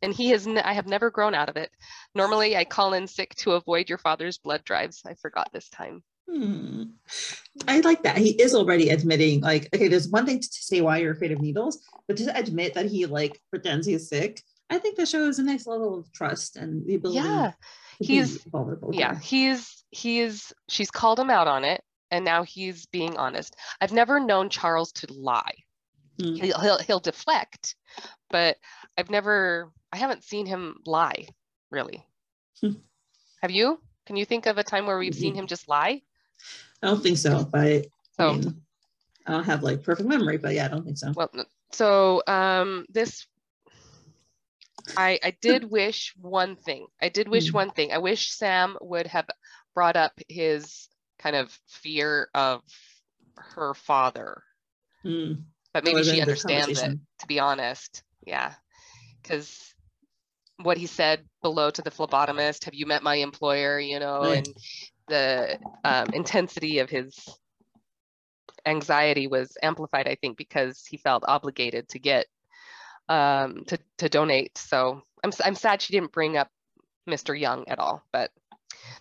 [0.02, 1.72] And he has i have never grown out of it.
[2.15, 5.02] Normally i call in sick to avoid your father's blood drives.
[5.06, 6.04] I forgot this time.
[6.30, 6.84] Hmm.
[7.67, 8.17] i like that.
[8.17, 11.41] He is already admitting like okay there's one thing to say why you're afraid of
[11.41, 15.43] needles but to admit that he like pretends he's sick i think that shows a
[15.43, 17.52] nice level of trust and the ability yeah.
[18.00, 23.17] he's vulnerable yeah he's he's she's called him out on it and now he's being
[23.17, 23.56] honest.
[23.82, 25.56] I've never known charles to lie
[26.19, 26.41] Mm.
[26.41, 27.76] He'll, he'll he'll deflect,
[28.30, 28.58] but
[28.97, 31.28] I've never I haven't seen him lie
[31.71, 32.06] really.
[32.62, 32.73] Hmm.
[33.41, 33.80] Have you?
[34.06, 36.02] Can you think of a time where we've seen him just lie?
[36.82, 38.62] I don't think so, but so, I, mean,
[39.26, 41.13] I don't have like perfect memory, but yeah, I don't think so.
[41.15, 41.32] Well,
[41.71, 43.26] so um, this
[44.95, 46.88] I I did wish one thing.
[47.02, 47.56] I did wish mm.
[47.56, 47.91] one thing.
[47.91, 49.28] I wish Sam would have
[49.73, 52.62] brought up his kind of fear of
[53.36, 54.43] her father.
[55.04, 55.43] Mm
[55.74, 58.04] but maybe she understands it to be honest.
[58.26, 58.54] Yeah.
[59.22, 59.74] Because
[60.62, 63.80] what he said below to the phlebotomist have you met my employer?
[63.80, 64.48] You know right.
[64.48, 64.56] and
[65.08, 67.28] the um, intensity of his
[68.66, 72.28] anxiety was amplified i think because he felt obligated to get
[73.10, 74.58] um, to, to donate.
[74.58, 76.50] So I'm, I'm sad she didn't bring up
[77.10, 78.32] mr young at all but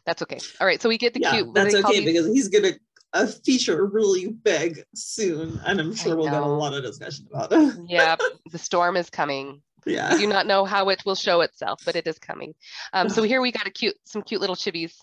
[0.04, 0.38] that's okay.
[0.60, 2.72] All right so we get the yeah, cute that's okay because he's gonna
[3.12, 7.52] a feature really big soon, and I'm sure we'll get a lot of discussion about
[7.52, 7.76] it.
[7.88, 8.16] yeah,
[8.50, 9.62] the storm is coming.
[9.84, 10.10] Yeah.
[10.12, 12.54] I do not know how it will show itself, but it is coming.
[12.92, 14.94] Um, so here we got a cute, some cute little chibis,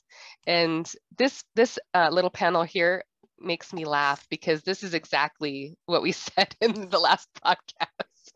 [0.48, 3.04] and this this uh, little panel here
[3.41, 7.86] makes me laugh because this is exactly what we said in the last podcast.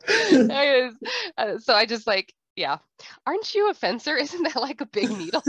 [1.38, 2.79] Uh, so I just like, yeah,
[3.25, 4.17] aren't you a fencer?
[4.17, 5.41] Isn't that like a big needle?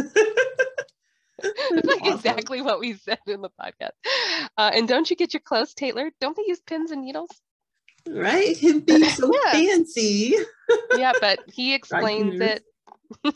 [1.44, 2.14] It's like awesome.
[2.14, 3.92] exactly what we said in the podcast.
[4.56, 6.12] Uh, and don't you get your clothes tailored?
[6.20, 7.30] Don't they use pins and needles?
[8.08, 8.56] Right?
[8.56, 9.52] Him being so yeah.
[9.52, 10.36] fancy.
[10.96, 12.64] yeah, but he explains it.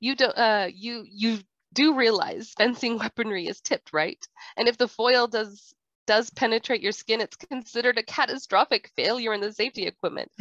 [0.00, 1.38] you don't uh you you
[1.74, 4.24] do realize fencing weaponry is tipped, right?
[4.56, 5.74] And if the foil does
[6.06, 10.32] does penetrate your skin, it's considered a catastrophic failure in the safety equipment.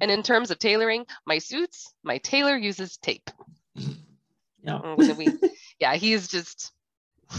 [0.00, 3.30] and in terms of tailoring, my suits, my tailor uses tape.
[4.64, 4.80] Yeah.
[4.82, 5.50] Mm, we,
[5.80, 6.72] yeah, he's just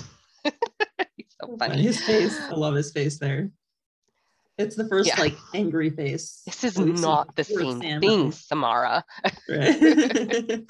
[0.44, 1.82] he's so funny.
[1.82, 3.52] His face, I love his face there.
[4.58, 5.20] It's the first yeah.
[5.20, 6.42] like angry face.
[6.46, 9.04] This is not the same Sam thing, Samara.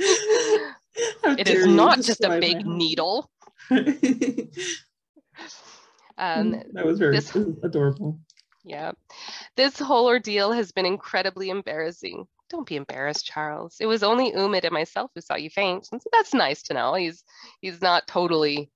[0.98, 3.30] It is not just a big needle.
[3.70, 3.82] um,
[6.72, 8.18] that was very this, adorable.
[8.64, 8.94] Yeah.
[9.58, 12.28] This whole ordeal has been incredibly embarrassing.
[12.50, 13.78] Don't be embarrassed, Charles.
[13.80, 15.88] It was only Umed and myself who saw you faint.
[15.88, 16.94] So that's nice to know.
[16.94, 17.24] He's
[17.62, 18.70] he's not totally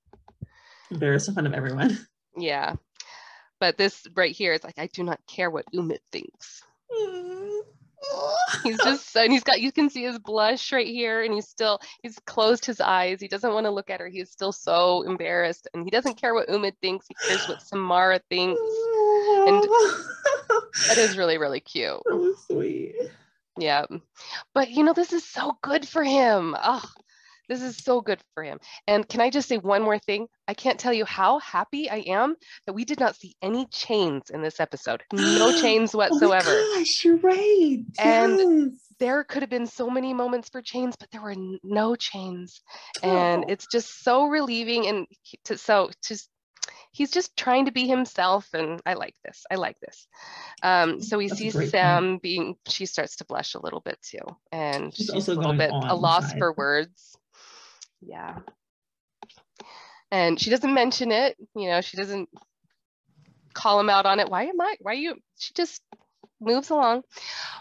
[0.90, 1.98] embarrassed in front of everyone.
[2.36, 2.76] Yeah.
[3.58, 6.62] But this right here is like, I do not care what Umed thinks.
[8.62, 11.80] he's just and he's got you can see his blush right here and he's still
[12.02, 15.68] he's closed his eyes he doesn't want to look at her he's still so embarrassed
[15.74, 19.62] and he doesn't care what umed thinks he cares what samara thinks and
[20.88, 22.00] that is really really cute
[22.46, 22.94] sweet
[23.60, 23.86] yeah.
[24.54, 26.56] But you know, this is so good for him.
[26.62, 26.82] Oh,
[27.50, 28.60] This is so good for him.
[28.86, 30.28] And can I just say one more thing?
[30.46, 34.30] I can't tell you how happy I am that we did not see any chains
[34.30, 35.02] in this episode.
[35.12, 36.50] No chains oh whatsoever.
[36.50, 37.82] Oh gosh, you're right.
[37.98, 38.38] And
[38.70, 38.80] yes.
[39.00, 42.62] there could have been so many moments for chains, but there were no chains.
[43.02, 43.52] And oh.
[43.52, 45.06] it's just so relieving and
[45.46, 46.28] to so just
[46.92, 50.06] he's just trying to be himself and i like this i like this.
[50.62, 52.22] Um, so we That's see sam point.
[52.22, 54.18] being she starts to blush a little bit too
[54.52, 57.16] and she's, she's also a little bit a loss for words.
[58.00, 58.38] Yeah.
[60.10, 62.28] And she doesn't mention it you know she doesn't
[63.54, 64.28] call him out on it.
[64.28, 65.82] Why am i why you she just
[66.40, 67.02] moves along.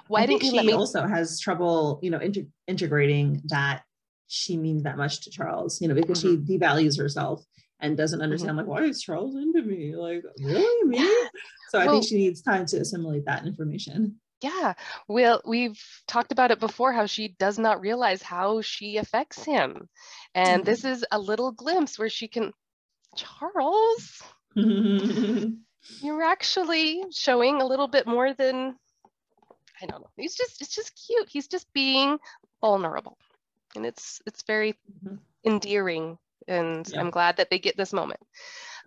[0.07, 3.83] Why didn't you she me- also has trouble you know inter- integrating that
[4.27, 6.45] she means that much to charles you know because mm-hmm.
[6.45, 7.43] she devalues herself
[7.79, 8.23] and doesn't mm-hmm.
[8.23, 8.69] understand mm-hmm.
[8.69, 9.95] like why is Charles into me?
[9.95, 10.99] Like really me?
[11.69, 14.19] So I well, think she needs time to assimilate that information.
[14.41, 14.73] Yeah.
[15.07, 19.89] Well, we've talked about it before how she does not realize how she affects him.
[20.33, 22.53] And this is a little glimpse where she can
[23.15, 24.21] Charles
[24.55, 28.75] you're actually showing a little bit more than
[29.81, 30.09] I don't know.
[30.17, 31.29] He's just it's just cute.
[31.29, 32.17] He's just being
[32.61, 33.17] vulnerable.
[33.75, 35.15] And it's it's very mm-hmm.
[35.45, 36.17] endearing
[36.49, 38.19] and I'm glad that they get this moment.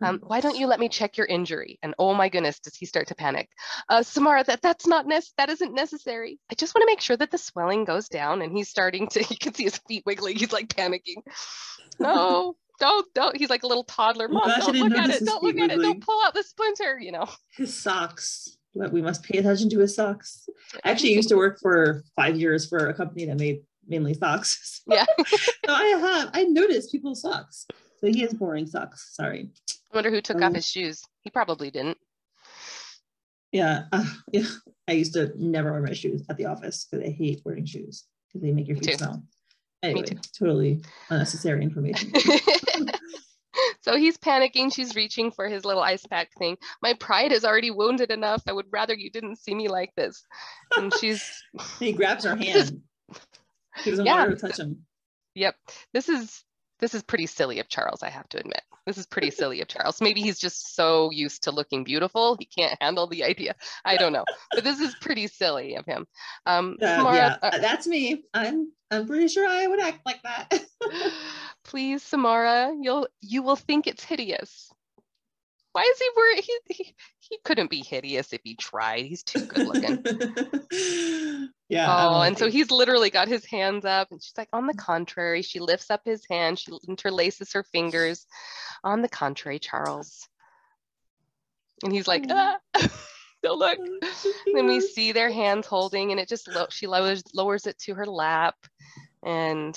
[0.02, 1.78] Um, why don't you let me check your injury?
[1.82, 3.48] And oh my goodness, does he start to panic?
[3.88, 6.40] Uh, Samara, that that's not nec- that isn't necessary.
[6.50, 8.42] I just want to make sure that the swelling goes down.
[8.42, 10.36] And he's starting to, you can see his feet wiggling.
[10.36, 11.22] He's like panicking.
[12.00, 13.36] No, don't, don't.
[13.36, 14.26] He's like a little toddler.
[14.26, 15.24] Mom, don't look at it.
[15.24, 15.80] Don't look at wiggling.
[15.80, 15.82] it.
[15.82, 16.98] Don't pull out the splinter.
[16.98, 17.28] You know.
[17.54, 18.56] His socks.
[18.74, 20.48] But we must pay attention to his socks.
[20.82, 24.80] I actually used to work for five years for a company that made mainly socks.
[24.88, 25.04] Yeah.
[25.24, 27.66] so I have I noticed people's socks.
[27.98, 29.14] So he has boring socks.
[29.14, 29.50] Sorry.
[29.92, 31.04] I wonder who took um, off his shoes.
[31.20, 31.98] He probably didn't.
[33.52, 34.46] Yeah, uh, yeah.
[34.88, 38.04] I used to never wear my shoes at the office because I hate wearing shoes
[38.26, 39.22] because they make your feet smell.
[39.82, 40.04] Anyway,
[40.38, 42.12] totally unnecessary information.
[43.80, 44.72] so he's panicking.
[44.72, 46.56] She's reaching for his little ice pack thing.
[46.82, 48.42] My pride is already wounded enough.
[48.46, 50.24] I would rather you didn't see me like this.
[50.76, 51.24] And she's.
[51.78, 52.80] he grabs her hand.
[53.84, 54.16] He doesn't yeah.
[54.16, 54.84] want her to touch him.
[55.34, 55.56] Yep.
[55.92, 56.44] This is
[56.82, 58.60] this is pretty silly of Charles, I have to admit.
[58.86, 60.00] This is pretty silly of Charles.
[60.00, 63.54] Maybe he's just so used to looking beautiful, he can't handle the idea.
[63.84, 66.06] I don't know, but this is pretty silly of him.
[66.44, 68.24] Um, uh, Samara, yeah, uh, that's me.
[68.34, 70.64] I'm I'm pretty sure I would act like that.
[71.64, 74.72] please, Samara, you'll you will think it's hideous.
[75.72, 76.44] Why is he worried?
[76.44, 79.06] He, he, he couldn't be hideous if he tried.
[79.06, 80.02] He's too good looking.
[81.72, 82.08] yeah.
[82.08, 85.40] Oh, and so he's literally got his hands up, and she's like, on the contrary,
[85.40, 88.26] she lifts up his hand, she interlaces her fingers.
[88.84, 90.28] On the contrary, Charles.
[91.82, 92.58] And he's like, ah.
[93.42, 93.78] Don't look.
[94.54, 97.94] then we see their hands holding, and it just lo- she lowers lowers it to
[97.94, 98.54] her lap,
[99.24, 99.76] and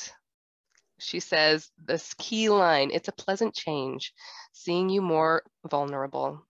[0.99, 4.13] she says this key line it's a pleasant change
[4.53, 6.45] seeing you more vulnerable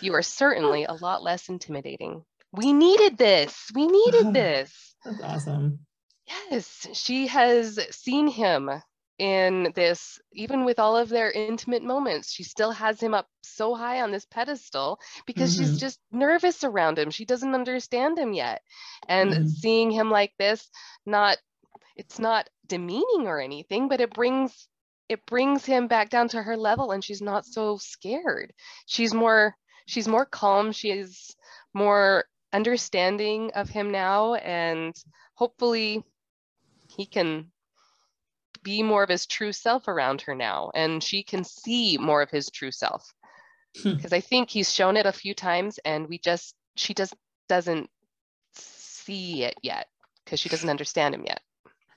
[0.00, 3.70] you are certainly a lot less intimidating we needed this.
[3.74, 4.94] We needed this.
[5.04, 5.80] That's awesome.
[6.50, 8.70] Yes she has seen him
[9.18, 12.32] in this even with all of their intimate moments.
[12.32, 15.64] She still has him up so high on this pedestal because mm-hmm.
[15.64, 17.10] she's just nervous around him.
[17.10, 18.62] She doesn't understand him yet.
[19.08, 19.46] And mm-hmm.
[19.46, 20.68] seeing him like this
[21.06, 21.38] not
[21.94, 24.68] it's not demeaning or anything, but it brings
[25.08, 28.52] it brings him back down to her level and she's not so scared.
[28.86, 29.54] She's more
[29.86, 31.36] she's more calm, she is
[31.74, 34.94] more understanding of him now and
[35.34, 36.02] hopefully
[36.88, 37.50] he can
[38.62, 42.30] be more of his true self around her now and she can see more of
[42.30, 43.12] his true self
[43.74, 44.14] because hmm.
[44.14, 47.14] i think he's shown it a few times and we just she just
[47.48, 47.88] doesn't
[48.54, 49.86] see it yet
[50.24, 51.40] because she doesn't understand him yet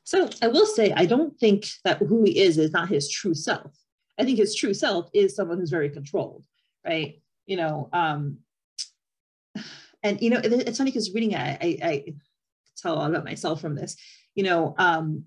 [0.06, 3.34] so I will say, I don't think that who he is is not his true
[3.34, 3.76] self.
[4.20, 6.44] I think his true self is someone who's very controlled,
[6.86, 7.20] right?
[7.48, 8.38] You know, um,
[10.06, 12.14] and you know, it's funny because reading it, I, I, I
[12.78, 13.98] tell a lot about myself from this.
[14.36, 15.26] You know, um,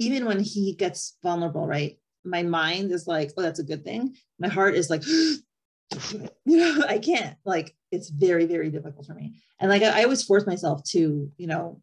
[0.00, 1.98] even when he gets vulnerable, right?
[2.24, 4.16] My mind is like, oh, that's a good thing.
[4.38, 7.36] My heart is like, you know, I can't.
[7.44, 9.36] Like, it's very, very difficult for me.
[9.60, 11.80] And like, I, I always force myself to, you know,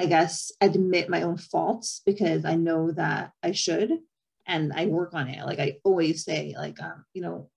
[0.00, 3.92] I guess, admit my own faults because I know that I should
[4.46, 5.44] and I work on it.
[5.44, 7.50] Like I always say, like, um, you know,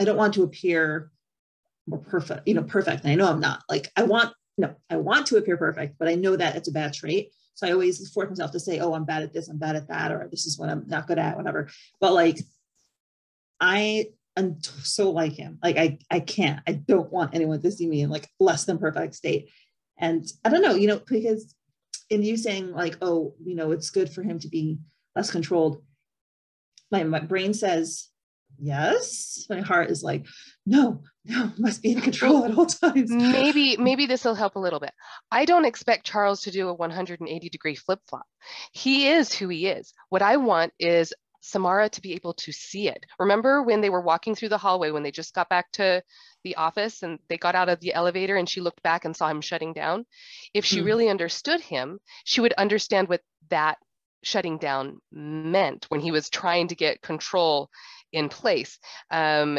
[0.00, 1.10] I don't want to appear
[1.88, 3.04] more perfect, you know, perfect.
[3.04, 3.62] And I know I'm not.
[3.68, 6.72] Like I want, no, I want to appear perfect, but I know that it's a
[6.72, 7.32] bad trait.
[7.54, 9.88] So I always force myself to say, oh, I'm bad at this, I'm bad at
[9.88, 11.68] that, or this is what I'm not good at, whatever.
[12.00, 12.38] But like
[13.60, 15.58] I am so like him.
[15.62, 18.78] Like I I can't, I don't want anyone to see me in like less than
[18.78, 19.50] perfect state.
[19.98, 21.54] And I don't know, you know, because
[22.10, 24.78] in you saying like, oh, you know, it's good for him to be
[25.16, 25.82] less controlled.
[26.90, 28.08] My, my brain says
[28.58, 29.46] yes.
[29.48, 30.26] My heart is like,
[30.66, 33.10] no, no, must be in control at all times.
[33.10, 34.92] Maybe, maybe this will help a little bit.
[35.30, 38.26] I don't expect Charles to do a 180 degree flip flop.
[38.72, 39.92] He is who he is.
[40.08, 43.04] What I want is Samara to be able to see it.
[43.18, 46.02] Remember when they were walking through the hallway when they just got back to
[46.44, 49.28] the office and they got out of the elevator and she looked back and saw
[49.28, 50.04] him shutting down?
[50.52, 50.84] If she mm.
[50.84, 53.78] really understood him, she would understand what that
[54.22, 57.70] shutting down meant when he was trying to get control
[58.12, 58.78] in place.
[59.10, 59.58] Um,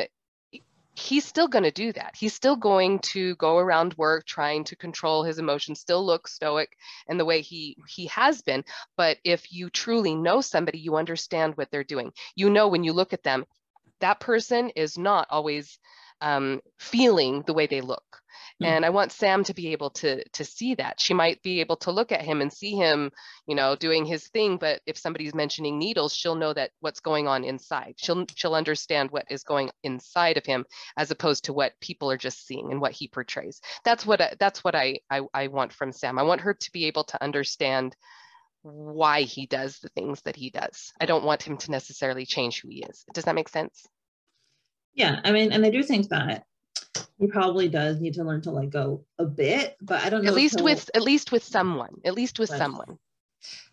[1.00, 2.16] he's still going to do that.
[2.18, 6.76] He's still going to go around work trying to control his emotions, still look stoic
[7.08, 8.64] in the way he he has been.
[8.98, 12.12] But if you truly know somebody, you understand what they're doing.
[12.36, 13.46] You know when you look at them,
[14.02, 15.80] that person is not always
[16.22, 18.22] um, feeling the way they look.
[18.62, 18.66] Mm.
[18.66, 21.00] And I want Sam to be able to to see that.
[21.00, 23.12] She might be able to look at him and see him,
[23.48, 24.58] you know, doing his thing.
[24.58, 27.96] But if somebody's mentioning needles, she'll know that what's going on inside.
[27.98, 30.66] She'll she'll understand what is going inside of him
[30.98, 33.62] as opposed to what people are just seeing and what he portrays.
[33.86, 36.20] That's what I, that's what I, I I want from Sam.
[36.20, 37.96] I want her to be able to understand
[38.62, 40.92] why he does the things that he does.
[41.00, 43.06] I don't want him to necessarily change who he is.
[43.14, 43.88] Does that make sense?
[44.94, 46.44] Yeah, I mean, and I do think that
[47.20, 50.30] he probably does need to learn to let go a bit, but I don't know.
[50.30, 51.96] At least with at least with someone.
[52.06, 52.58] At least with right.
[52.58, 52.98] someone.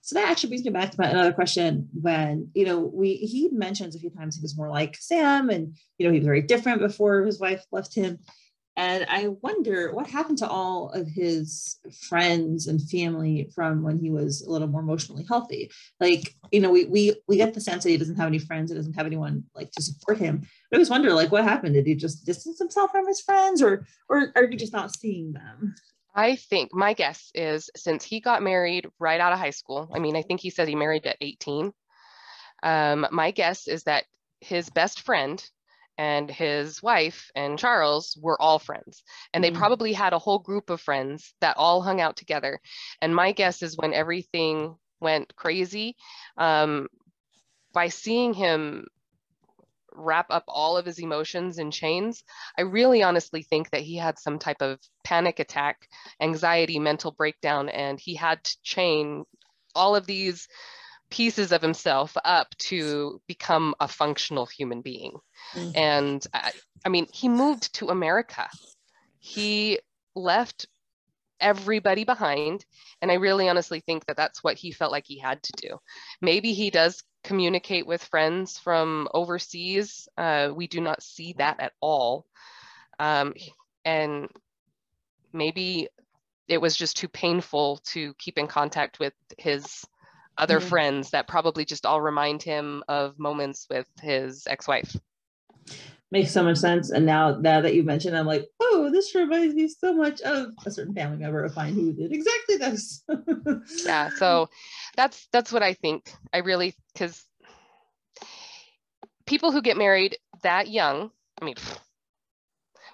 [0.01, 1.89] So that actually brings me back to my another question.
[1.93, 5.77] When you know, we he mentions a few times he was more like Sam, and
[5.99, 8.19] you know he was very different before his wife left him.
[8.77, 14.11] And I wonder what happened to all of his friends and family from when he
[14.11, 15.71] was a little more emotionally healthy.
[15.99, 18.71] Like, you know, we we we get the sense that he doesn't have any friends,
[18.71, 20.41] he doesn't have anyone like to support him.
[20.71, 21.75] But I always wonder, like, what happened?
[21.75, 25.33] Did he just distance himself from his friends, or or are you just not seeing
[25.33, 25.75] them?
[26.15, 29.91] I think my guess is since he got married right out of high school.
[29.95, 31.73] I mean, I think he said he married at 18.
[32.63, 34.05] Um, my guess is that
[34.41, 35.43] his best friend
[35.99, 39.03] and his wife and Charles were all friends.
[39.33, 42.61] And they mm probably had a whole group of friends that all hung out together.
[43.01, 45.97] And my guess is when everything went crazy,
[46.37, 46.89] um,
[47.73, 48.87] by seeing him
[49.93, 52.23] wrap up all of his emotions in chains,
[52.59, 55.89] I really honestly think that he had some type of panic attack,
[56.21, 59.25] anxiety, mental breakdown, and he had to chain
[59.75, 60.49] all of these
[61.11, 65.13] pieces of himself up to become a functional human being.
[65.55, 65.77] Mm-hmm.
[65.77, 66.53] And I,
[66.85, 68.49] I mean, he moved to America.
[69.19, 69.79] He
[70.15, 70.67] left
[71.41, 72.65] everybody behind.
[73.03, 75.79] And I really honestly think that that's what he felt like he had to do.
[76.21, 80.09] Maybe he does communicate with friends from overseas.
[80.17, 82.27] Uh, we do not see that at all.
[82.99, 83.35] Um,
[83.85, 84.29] and
[85.33, 85.89] maybe
[86.49, 89.85] it was just too painful to keep in contact with his
[90.39, 90.69] other mm-hmm.
[90.69, 94.97] friends that probably just all remind him of moments with his ex-wife
[96.13, 99.55] makes so much sense and now now that you mentioned i'm like oh this reminds
[99.55, 103.03] me so much of a certain family member of mine who did exactly this
[103.85, 104.49] yeah so
[104.97, 107.25] that's that's what i think i really because
[109.27, 111.11] people who get married that young
[111.41, 111.57] i mean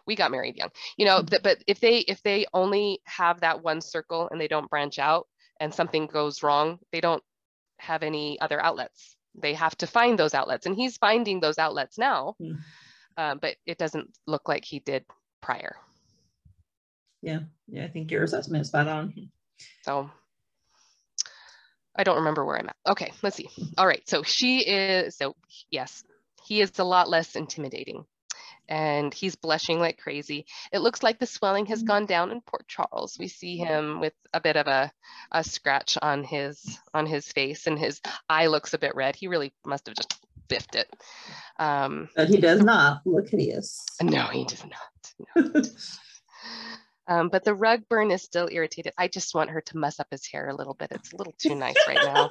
[0.06, 1.36] we got married young you know mm-hmm.
[1.42, 5.28] but if they if they only have that one circle and they don't branch out
[5.60, 7.22] and something goes wrong they don't
[7.82, 9.16] have any other outlets.
[9.34, 12.58] They have to find those outlets, and he's finding those outlets now, mm.
[13.40, 15.04] but it doesn't look like he did
[15.40, 15.76] prior.
[17.22, 19.30] Yeah, yeah, I think your assessment is spot on.
[19.82, 20.10] So
[21.96, 22.76] I don't remember where I'm at.
[22.88, 23.48] Okay, let's see.
[23.78, 25.34] All right, so she is, so
[25.70, 26.04] yes,
[26.44, 28.04] he is a lot less intimidating
[28.72, 30.46] and he's blushing like crazy.
[30.72, 31.88] It looks like the swelling has mm.
[31.88, 33.18] gone down in Port Charles.
[33.18, 34.90] We see him with a bit of a,
[35.30, 38.00] a scratch on his on his face and his
[38.30, 39.14] eye looks a bit red.
[39.14, 40.18] He really must have just
[40.48, 40.88] biffed it.
[41.58, 43.84] Um, but he does not look hideous.
[44.00, 45.36] No, he does not.
[45.36, 45.98] No, he does.
[47.08, 48.92] Um, but the rug burn is still irritated.
[48.96, 50.92] I just want her to mess up his hair a little bit.
[50.92, 52.30] It's a little too nice right now.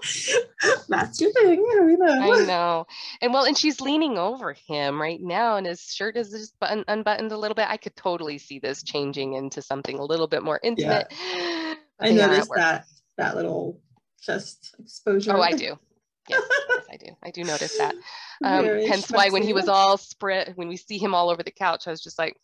[0.88, 1.65] That's your thing.
[1.69, 2.34] I know.
[2.34, 2.88] I know.
[3.22, 6.86] And well, and she's leaning over him right now, and his shirt is just button,
[6.88, 7.67] unbuttoned a little bit.
[7.67, 11.07] I could totally see this changing into something a little bit more intimate.
[11.11, 11.74] Yeah.
[11.99, 12.86] I noticed that
[13.17, 13.80] that little
[14.22, 15.36] chest exposure.
[15.36, 15.78] Oh, I do.
[16.30, 17.05] Yes, yes, I do.
[17.24, 17.95] I do notice that.
[18.43, 21.51] Um, hence why when he was all spread, when we see him all over the
[21.51, 22.38] couch, I was just like,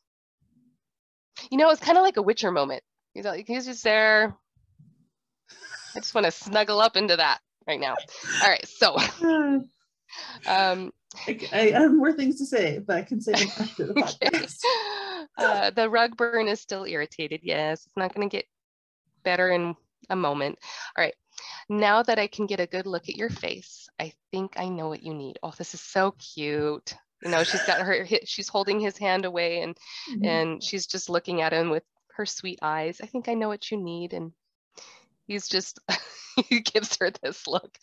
[1.52, 2.84] you know, it's kind of like a Witcher moment.
[3.14, 4.36] He's like, he's just there.
[5.96, 7.96] I just want to snuggle up into that right now.
[8.44, 8.96] All right, so
[10.48, 10.92] um,
[11.28, 14.60] I, I, have more things to say, but I can say them after the podcast.
[15.38, 17.42] uh, the rug burn is still irritated.
[17.44, 18.46] Yes, it's not going to get
[19.24, 19.76] better in
[20.10, 20.60] a moment.
[20.98, 21.16] All right.
[21.70, 24.88] Now that I can get a good look at your face, I think I know
[24.88, 25.38] what you need.
[25.44, 26.96] Oh, this is so cute.
[27.24, 29.78] You know, she's got her, she's holding his hand away and,
[30.10, 30.26] mm-hmm.
[30.26, 31.84] and she's just looking at him with
[32.16, 33.00] her sweet eyes.
[33.02, 34.14] I think I know what you need.
[34.14, 34.32] And
[35.26, 35.80] he's just,
[36.50, 37.78] he gives her this look.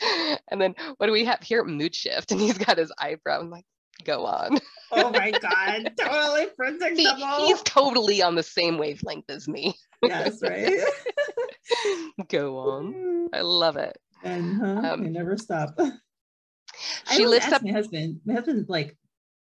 [0.51, 1.65] And then what do we have here?
[1.65, 2.33] Mood shift.
[2.33, 3.41] And he's got his eyebrow.
[3.41, 3.67] I'm like,
[4.05, 4.59] go on.
[4.93, 5.93] Oh my God.
[5.99, 7.47] totally predictable.
[7.47, 9.75] He's totally on the same wavelength as me.
[10.03, 10.81] Yes, right.
[12.29, 13.29] go on.
[13.33, 13.97] I love it.
[14.23, 15.79] And huh, um, never stop.
[17.13, 18.21] She lifts up my husband.
[18.25, 18.97] My husband's like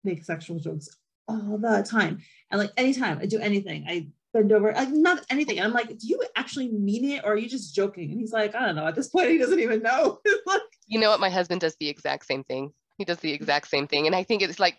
[0.04, 0.88] makes sexual jokes
[1.28, 2.18] all the time.
[2.50, 5.58] And like anytime I do anything, I bend over, like not anything.
[5.58, 8.10] And I'm like, do you actually mean it or are you just joking?
[8.10, 8.86] And he's like, I don't know.
[8.86, 10.20] At this point, he doesn't even know.
[10.86, 11.20] you know what?
[11.20, 12.72] My husband does the exact same thing.
[12.98, 14.06] He does the exact same thing.
[14.06, 14.78] And I think it's like,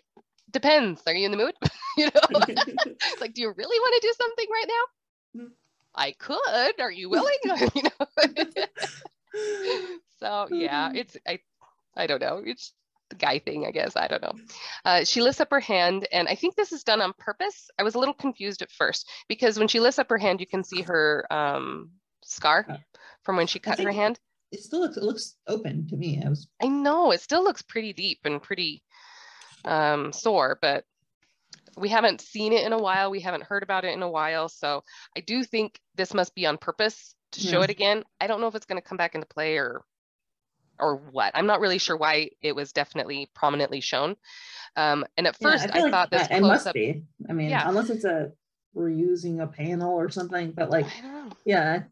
[0.50, 1.02] depends.
[1.06, 1.54] Are you in the mood?
[1.96, 5.42] you know, it's like, do you really want to do something right now?
[5.42, 5.50] Mm.
[5.94, 6.80] I could.
[6.80, 7.36] Are you willing?
[7.74, 8.06] you know.
[10.20, 10.96] so yeah, mm-hmm.
[10.96, 11.40] it's I
[11.94, 12.42] I don't know.
[12.44, 12.72] It's
[13.14, 13.96] guy thing, I guess.
[13.96, 14.34] I don't know.
[14.84, 17.70] Uh, she lifts up her hand, and I think this is done on purpose.
[17.78, 20.46] I was a little confused at first because when she lifts up her hand, you
[20.46, 21.90] can see her um,
[22.24, 22.66] scar
[23.22, 24.18] from when she cut her hand
[24.52, 26.22] it still looks it looks open to me.
[26.24, 28.82] I was I know it still looks pretty deep and pretty
[29.64, 30.84] um, sore, but
[31.76, 33.10] we haven't seen it in a while.
[33.10, 34.50] We haven't heard about it in a while.
[34.50, 34.84] So
[35.16, 37.64] I do think this must be on purpose to show yeah.
[37.64, 38.04] it again.
[38.20, 39.82] I don't know if it's going to come back into play or
[40.78, 41.32] or what.
[41.34, 44.16] I'm not really sure why it was definitely prominently shown.
[44.76, 47.04] Um, and at first, yeah, I, I like thought this it must up, be.
[47.28, 47.68] I mean, yeah.
[47.68, 48.32] unless it's a
[48.74, 50.86] we're using a panel or something, but like,
[51.44, 51.82] yeah,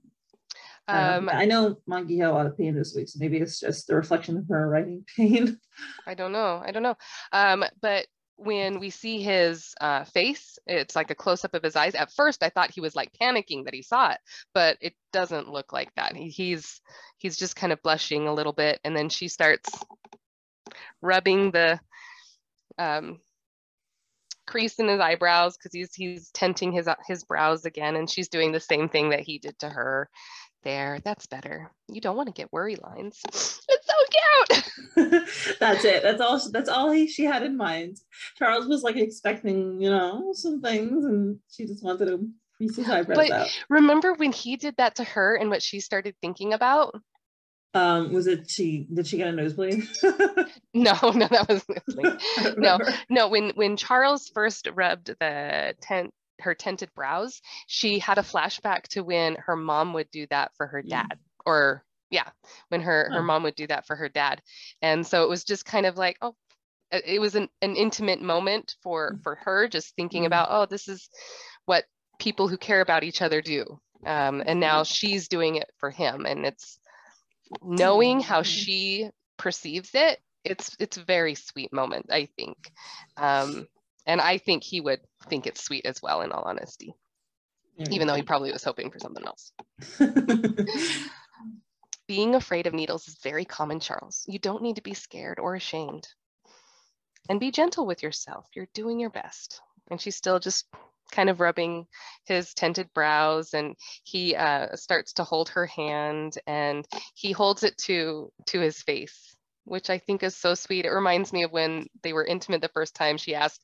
[0.90, 3.86] um, I know Mongie had a lot of pain this week, so maybe it's just
[3.86, 5.58] the reflection of her writing pain.
[6.06, 6.62] I don't know.
[6.64, 6.96] I don't know.
[7.32, 8.06] Um, but
[8.42, 11.94] when we see his uh, face, it's like a close up of his eyes.
[11.94, 14.18] At first, I thought he was like panicking that he saw it,
[14.54, 16.16] but it doesn't look like that.
[16.16, 16.80] He, he's
[17.18, 19.68] he's just kind of blushing a little bit, and then she starts
[21.02, 21.78] rubbing the
[22.78, 23.20] um,
[24.46, 28.52] crease in his eyebrows because he's he's tenting his his brows again, and she's doing
[28.52, 30.08] the same thing that he did to her.
[30.62, 31.70] There, that's better.
[31.88, 33.20] You don't want to get worry lines.
[33.72, 35.58] It's so cute.
[35.60, 36.02] that's it.
[36.02, 36.40] That's all.
[36.50, 37.98] That's all he, she had in mind.
[38.36, 42.88] Charles was like expecting, you know, some things, and she just wanted to crease his
[42.88, 43.48] eyebrows but out.
[43.68, 47.00] Remember when he did that to her, and what she started thinking about?
[47.72, 48.88] Um, was it she?
[48.92, 49.88] Did she get a nosebleed?
[50.74, 51.64] no, no, that was
[52.56, 53.28] no, no.
[53.28, 59.02] When when Charles first rubbed the tent her tinted brows, she had a flashback to
[59.02, 60.88] when her mom would do that for her mm.
[60.88, 62.28] dad, or yeah,
[62.68, 64.42] when her her mom would do that for her dad,
[64.82, 66.34] and so it was just kind of like oh,
[66.90, 69.22] it was an, an intimate moment for mm.
[69.22, 70.26] for her, just thinking mm.
[70.26, 71.08] about oh, this is
[71.66, 71.84] what
[72.18, 76.26] people who care about each other do, um, and now she's doing it for him,
[76.26, 76.78] and it's
[77.62, 82.70] knowing how she perceives it it's it's a very sweet moment i think.
[83.16, 83.66] Um,
[84.06, 86.94] and I think he would think it's sweet as well, in all honesty,
[87.90, 89.52] even though he probably was hoping for something else.
[92.08, 94.24] Being afraid of needles is very common, Charles.
[94.26, 96.08] You don't need to be scared or ashamed.
[97.28, 98.46] And be gentle with yourself.
[98.54, 99.60] You're doing your best.
[99.90, 100.66] And she's still just
[101.12, 101.86] kind of rubbing
[102.24, 107.76] his tinted brows and he uh, starts to hold her hand and he holds it
[107.78, 111.86] to to his face which i think is so sweet it reminds me of when
[112.02, 113.60] they were intimate the first time she asked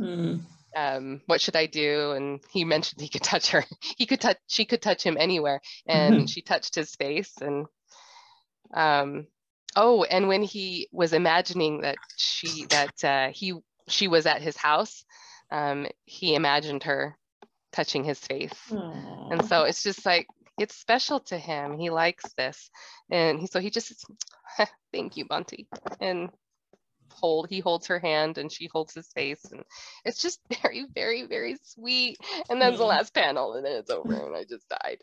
[0.00, 0.40] Mm.
[0.76, 2.12] Um, what should I do?
[2.12, 3.64] And he mentioned he could touch her.
[3.96, 4.38] He could touch.
[4.46, 6.26] She could touch him anywhere, and mm-hmm.
[6.26, 7.32] she touched his face.
[7.40, 7.66] And
[8.72, 9.26] um,
[9.76, 13.54] oh, and when he was imagining that she that uh, he
[13.88, 15.04] she was at his house,
[15.50, 17.16] um, he imagined her
[17.72, 18.54] touching his face.
[18.70, 19.32] Aww.
[19.32, 20.26] And so it's just like
[20.60, 21.78] it's special to him.
[21.78, 22.70] He likes this,
[23.10, 24.04] and he so he just
[24.92, 25.68] thank you, Bunty,
[26.00, 26.30] and
[27.12, 29.44] hold he holds her hand and she holds his face.
[29.50, 29.62] And
[30.04, 32.18] it's just very very very sweet.
[32.48, 34.98] And then the last panel and then it's over and i just died.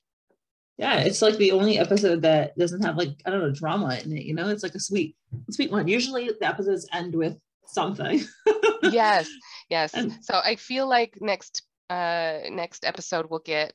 [0.78, 4.16] Yeah it's like the only episode that doesn't have like i don't know drama in
[4.18, 4.48] it you know?
[4.50, 5.16] It's like a sweet
[5.50, 5.88] sweet one.
[5.88, 8.24] Usually the episodes end with something.
[8.84, 9.28] Yes
[9.70, 9.94] yes.
[9.96, 13.74] And, so i feel like next uh next episode we'll get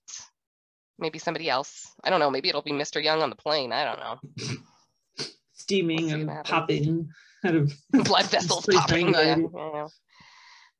[0.99, 3.85] maybe somebody else i don't know maybe it'll be mr young on the plane i
[3.85, 4.57] don't know
[5.55, 7.09] steaming we'll and popping
[7.43, 7.73] kind of
[8.05, 9.13] blood vessels popping.
[9.13, 9.89] Yeah, yeah.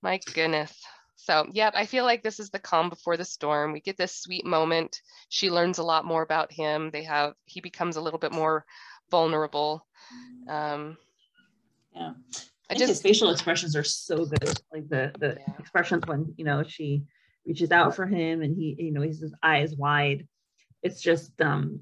[0.03, 0.73] My goodness.
[1.17, 3.73] So, yep, I feel like this is the calm before the storm.
[3.73, 5.01] We get this sweet moment.
[5.29, 6.91] She learns a lot more about him.
[6.91, 8.65] They have, he becomes a little bit more
[9.11, 9.87] vulnerable.
[10.49, 10.97] Um,
[11.95, 12.13] yeah.
[12.71, 14.61] I, I just, his facial expressions are so good.
[14.73, 15.55] Like the, the yeah.
[15.61, 17.05] expressions when, you know, she
[17.47, 20.27] reaches out for him and he, you know, he's his eyes wide.
[20.83, 21.81] It's just, um,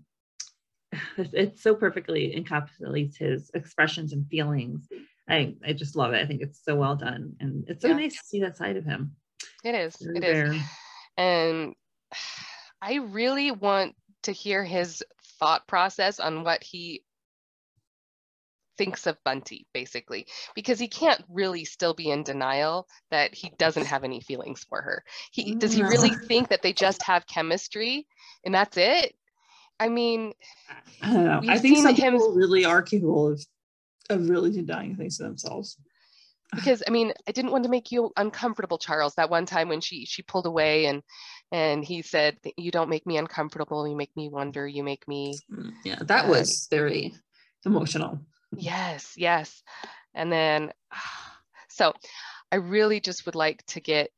[1.19, 4.89] it so perfectly encapsulates his expressions and feelings.
[5.29, 6.23] I I just love it.
[6.23, 7.97] I think it's so well done, and it's so yeah.
[7.97, 9.15] nice to see that side of him.
[9.65, 9.97] It is.
[10.01, 10.53] Very it rare.
[10.53, 10.63] is.
[11.17, 11.75] And
[12.83, 15.03] I really want to hear his
[15.39, 17.03] thought process on what he
[18.81, 23.85] thinks of Bunty, basically, because he can't really still be in denial that he doesn't
[23.85, 25.05] have any feelings for her.
[25.33, 28.07] He does he really think that they just have chemistry
[28.43, 29.15] and that's it?
[29.79, 30.33] I mean,
[31.03, 31.43] I don't know.
[31.47, 32.15] I think some him...
[32.15, 33.45] people really are capable of,
[34.09, 35.77] of really denying things to themselves.
[36.55, 39.15] Because I mean, I didn't want to make you uncomfortable, Charles.
[39.17, 41.03] That one time when she she pulled away and
[41.53, 43.87] and he said, "You don't make me uncomfortable.
[43.87, 44.67] You make me wonder.
[44.67, 47.13] You make me." Mm, yeah, that uh, was very
[47.67, 48.21] emotional.
[48.57, 49.63] Yes, yes.
[50.15, 50.73] And then,
[51.69, 51.95] so
[52.53, 54.11] I really just would like to get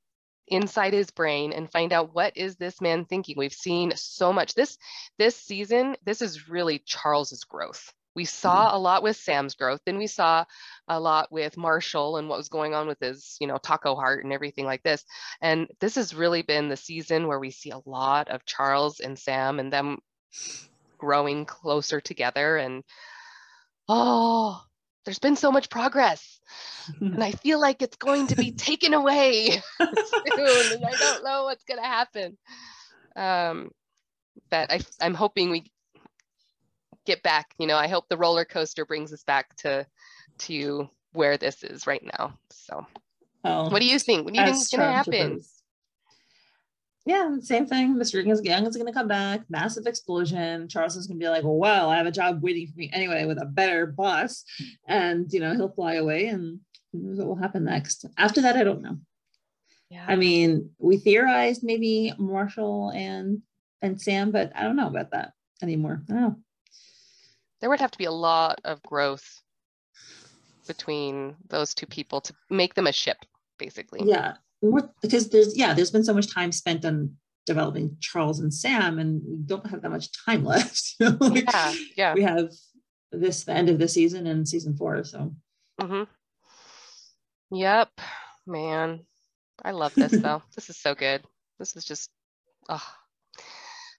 [0.49, 4.55] inside his brain and find out what is this man thinking we've seen so much
[4.55, 4.77] this
[5.17, 8.77] this season this is really charles's growth we saw mm-hmm.
[8.77, 10.45] a lot with sam's growth then we saw
[10.89, 14.25] a lot with marshall and what was going on with his you know taco heart
[14.25, 15.05] and everything like this
[15.41, 19.17] and this has really been the season where we see a lot of charles and
[19.19, 19.99] sam and them
[20.99, 22.83] growing closer together and
[23.89, 24.63] oh
[25.05, 26.41] there's been so much progress
[27.01, 31.45] and I feel like it's going to be taken away soon and I don't know
[31.45, 32.37] what's going to happen.
[33.15, 33.71] Um,
[34.51, 35.71] but I, I'm hoping we
[37.05, 39.87] get back, you know, I hope the roller coaster brings us back to,
[40.39, 42.35] to where this is right now.
[42.51, 42.87] So
[43.43, 44.25] what do you think?
[44.25, 45.41] What do you think is going to happen?
[47.05, 47.97] Yeah, same thing.
[47.97, 48.25] Mr.
[48.45, 50.69] Young is going to come back, massive explosion.
[50.69, 53.25] Charles is going to be like, well, I have a job waiting for me anyway
[53.25, 54.45] with a better boss.
[54.87, 56.61] And, you know, he'll fly away and
[56.93, 58.05] what will happen next.
[58.17, 58.99] After that, I don't know.
[59.91, 60.05] Yeah.
[60.07, 63.43] I mean, we theorized maybe Marshall and
[63.83, 66.03] and Sam, but I don't know about that anymore.
[66.09, 66.37] I don't know.
[67.61, 69.43] There would have to be a lot of growth
[70.69, 73.19] between those two people to make them a ship,
[73.59, 74.03] basically.
[74.05, 74.35] Yeah
[75.01, 77.15] because there's yeah there's been so much time spent on
[77.47, 80.95] developing charles and sam and we don't have that much time left.
[81.01, 82.15] Like, yeah yeah.
[82.15, 82.53] we have
[83.11, 85.35] this the end of the season and season four so.
[85.81, 86.05] Mm-hmm.
[87.57, 87.91] yep
[88.47, 89.01] man.
[89.65, 90.43] I love this though.
[90.55, 91.23] This is so good.
[91.59, 92.11] This is just
[92.69, 92.87] oh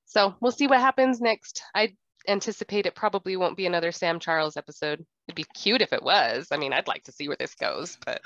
[0.06, 1.64] so we'll see what happens next.
[1.74, 1.96] I
[2.28, 5.06] anticipate it probably won't be another sam charles episode.
[5.28, 6.48] It'd be cute if it was.
[6.52, 8.22] I mean i'd like to see where this goes but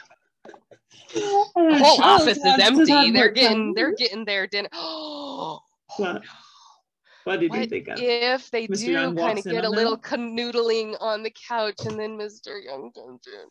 [1.13, 3.11] the whole office is empty.
[3.11, 4.69] They're getting they're getting their dinner.
[5.39, 5.61] Oh,
[5.97, 6.23] what?
[7.23, 7.99] What did what you think of?
[7.99, 8.85] If they Mr.
[8.85, 12.63] do kind of get a little canoodling on the couch and then Mr.
[12.63, 13.49] Young comes in.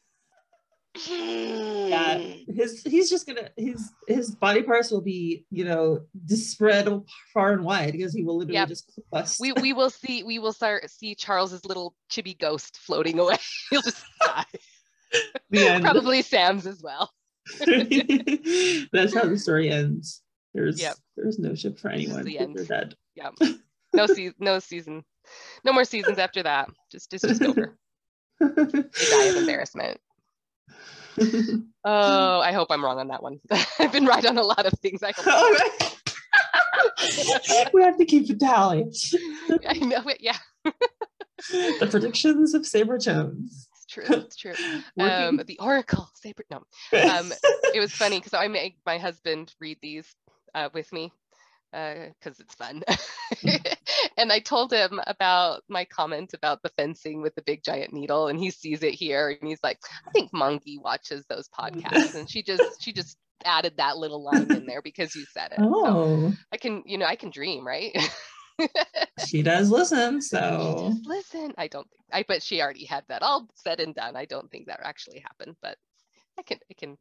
[1.89, 2.19] Yeah,
[2.49, 6.89] his he's just gonna his his body parts will be you know spread
[7.35, 8.69] far and wide because he will literally yep.
[8.69, 9.39] just bust.
[9.41, 13.37] We we will see we will start see Charles's little chibi ghost floating away.
[13.71, 14.45] He'll just die.
[15.53, 17.13] Probably Sam's as well.
[17.59, 20.23] That's how the story ends.
[20.55, 20.97] There's yep.
[21.17, 22.25] there's no ship for anyone.
[22.25, 22.57] The end.
[22.57, 22.95] They're dead.
[23.15, 23.31] Yeah.
[23.93, 24.35] No season.
[24.39, 25.05] No season.
[25.65, 26.69] No more seasons after that.
[26.91, 27.77] Just it's just over.
[28.41, 30.01] they die of embarrassment.
[31.85, 33.39] oh, I hope I'm wrong on that one.
[33.79, 35.03] I've been right on a lot of things.
[35.03, 35.57] I hope.
[37.73, 38.85] we have to keep a tally.
[39.67, 40.19] I know it.
[40.21, 40.37] Yeah.
[41.51, 44.05] the predictions of Sabra Jones true.
[44.09, 44.55] It's true.
[45.01, 46.45] um, the Oracle Sabra.
[46.51, 46.57] No,
[46.93, 47.33] um,
[47.75, 50.07] it was funny because I make my husband read these
[50.55, 51.13] uh, with me
[51.73, 52.83] because uh, it's fun.
[54.17, 58.29] and I told him about my comment about the fencing with the big giant needle,
[58.29, 62.31] and he sees it here, and he's like, "I think Mongie watches those podcasts," and
[62.31, 65.61] she just she just added that little line in there because you said it.
[65.61, 67.97] Oh, so I can you know I can dream, right?
[69.27, 71.53] She does listen, so listen.
[71.59, 74.17] I don't think I but she already had that all said and done.
[74.17, 75.77] I don't think that actually happened, but
[76.39, 76.97] I can I can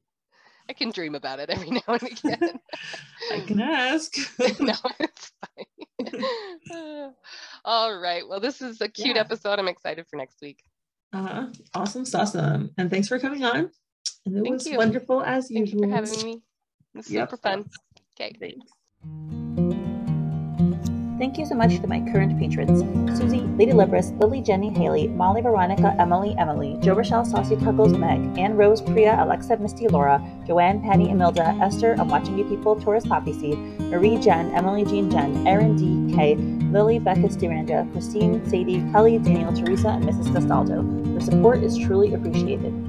[0.69, 2.59] I can dream about it every now and again.
[3.31, 4.15] I can ask.
[4.59, 7.13] no, it's fine.
[7.63, 8.27] all right.
[8.27, 9.21] Well, this is a cute yeah.
[9.21, 9.59] episode.
[9.59, 10.59] I'm excited for next week.
[11.13, 11.47] Uh-huh.
[11.73, 12.71] Awesome, awesome.
[12.77, 13.69] And thanks for coming on.
[14.25, 14.77] And it Thank was you.
[14.77, 15.85] wonderful as Thank usual.
[15.85, 16.33] You for having me.
[16.33, 17.29] It was yep.
[17.29, 17.69] super fun.
[18.19, 18.35] Okay.
[18.39, 19.44] Thanks.
[21.18, 22.84] Thank you so much to my current patrons
[23.18, 28.38] Susie, Lady Libris, Lily, Jenny, Haley, Molly, Veronica, Emily, Emily, Joe Rochelle, Saucy Tuggles, Meg,
[28.38, 33.07] Anne Rose, Priya, Alexa, Misty, Laura, Joanne, Patty, Emilda, Esther, I'm watching you people, Taurus,
[33.07, 38.84] Poppy Seed, Marie, Jen, Emily, Jean, Jen, Erin, D, K, Lily, Becca, Stiranda, Christine, Sadie,
[38.91, 40.34] Kelly, Daniel, Teresa, and Mrs.
[40.34, 40.84] Castaldo.
[41.11, 42.84] Your support is truly appreciated.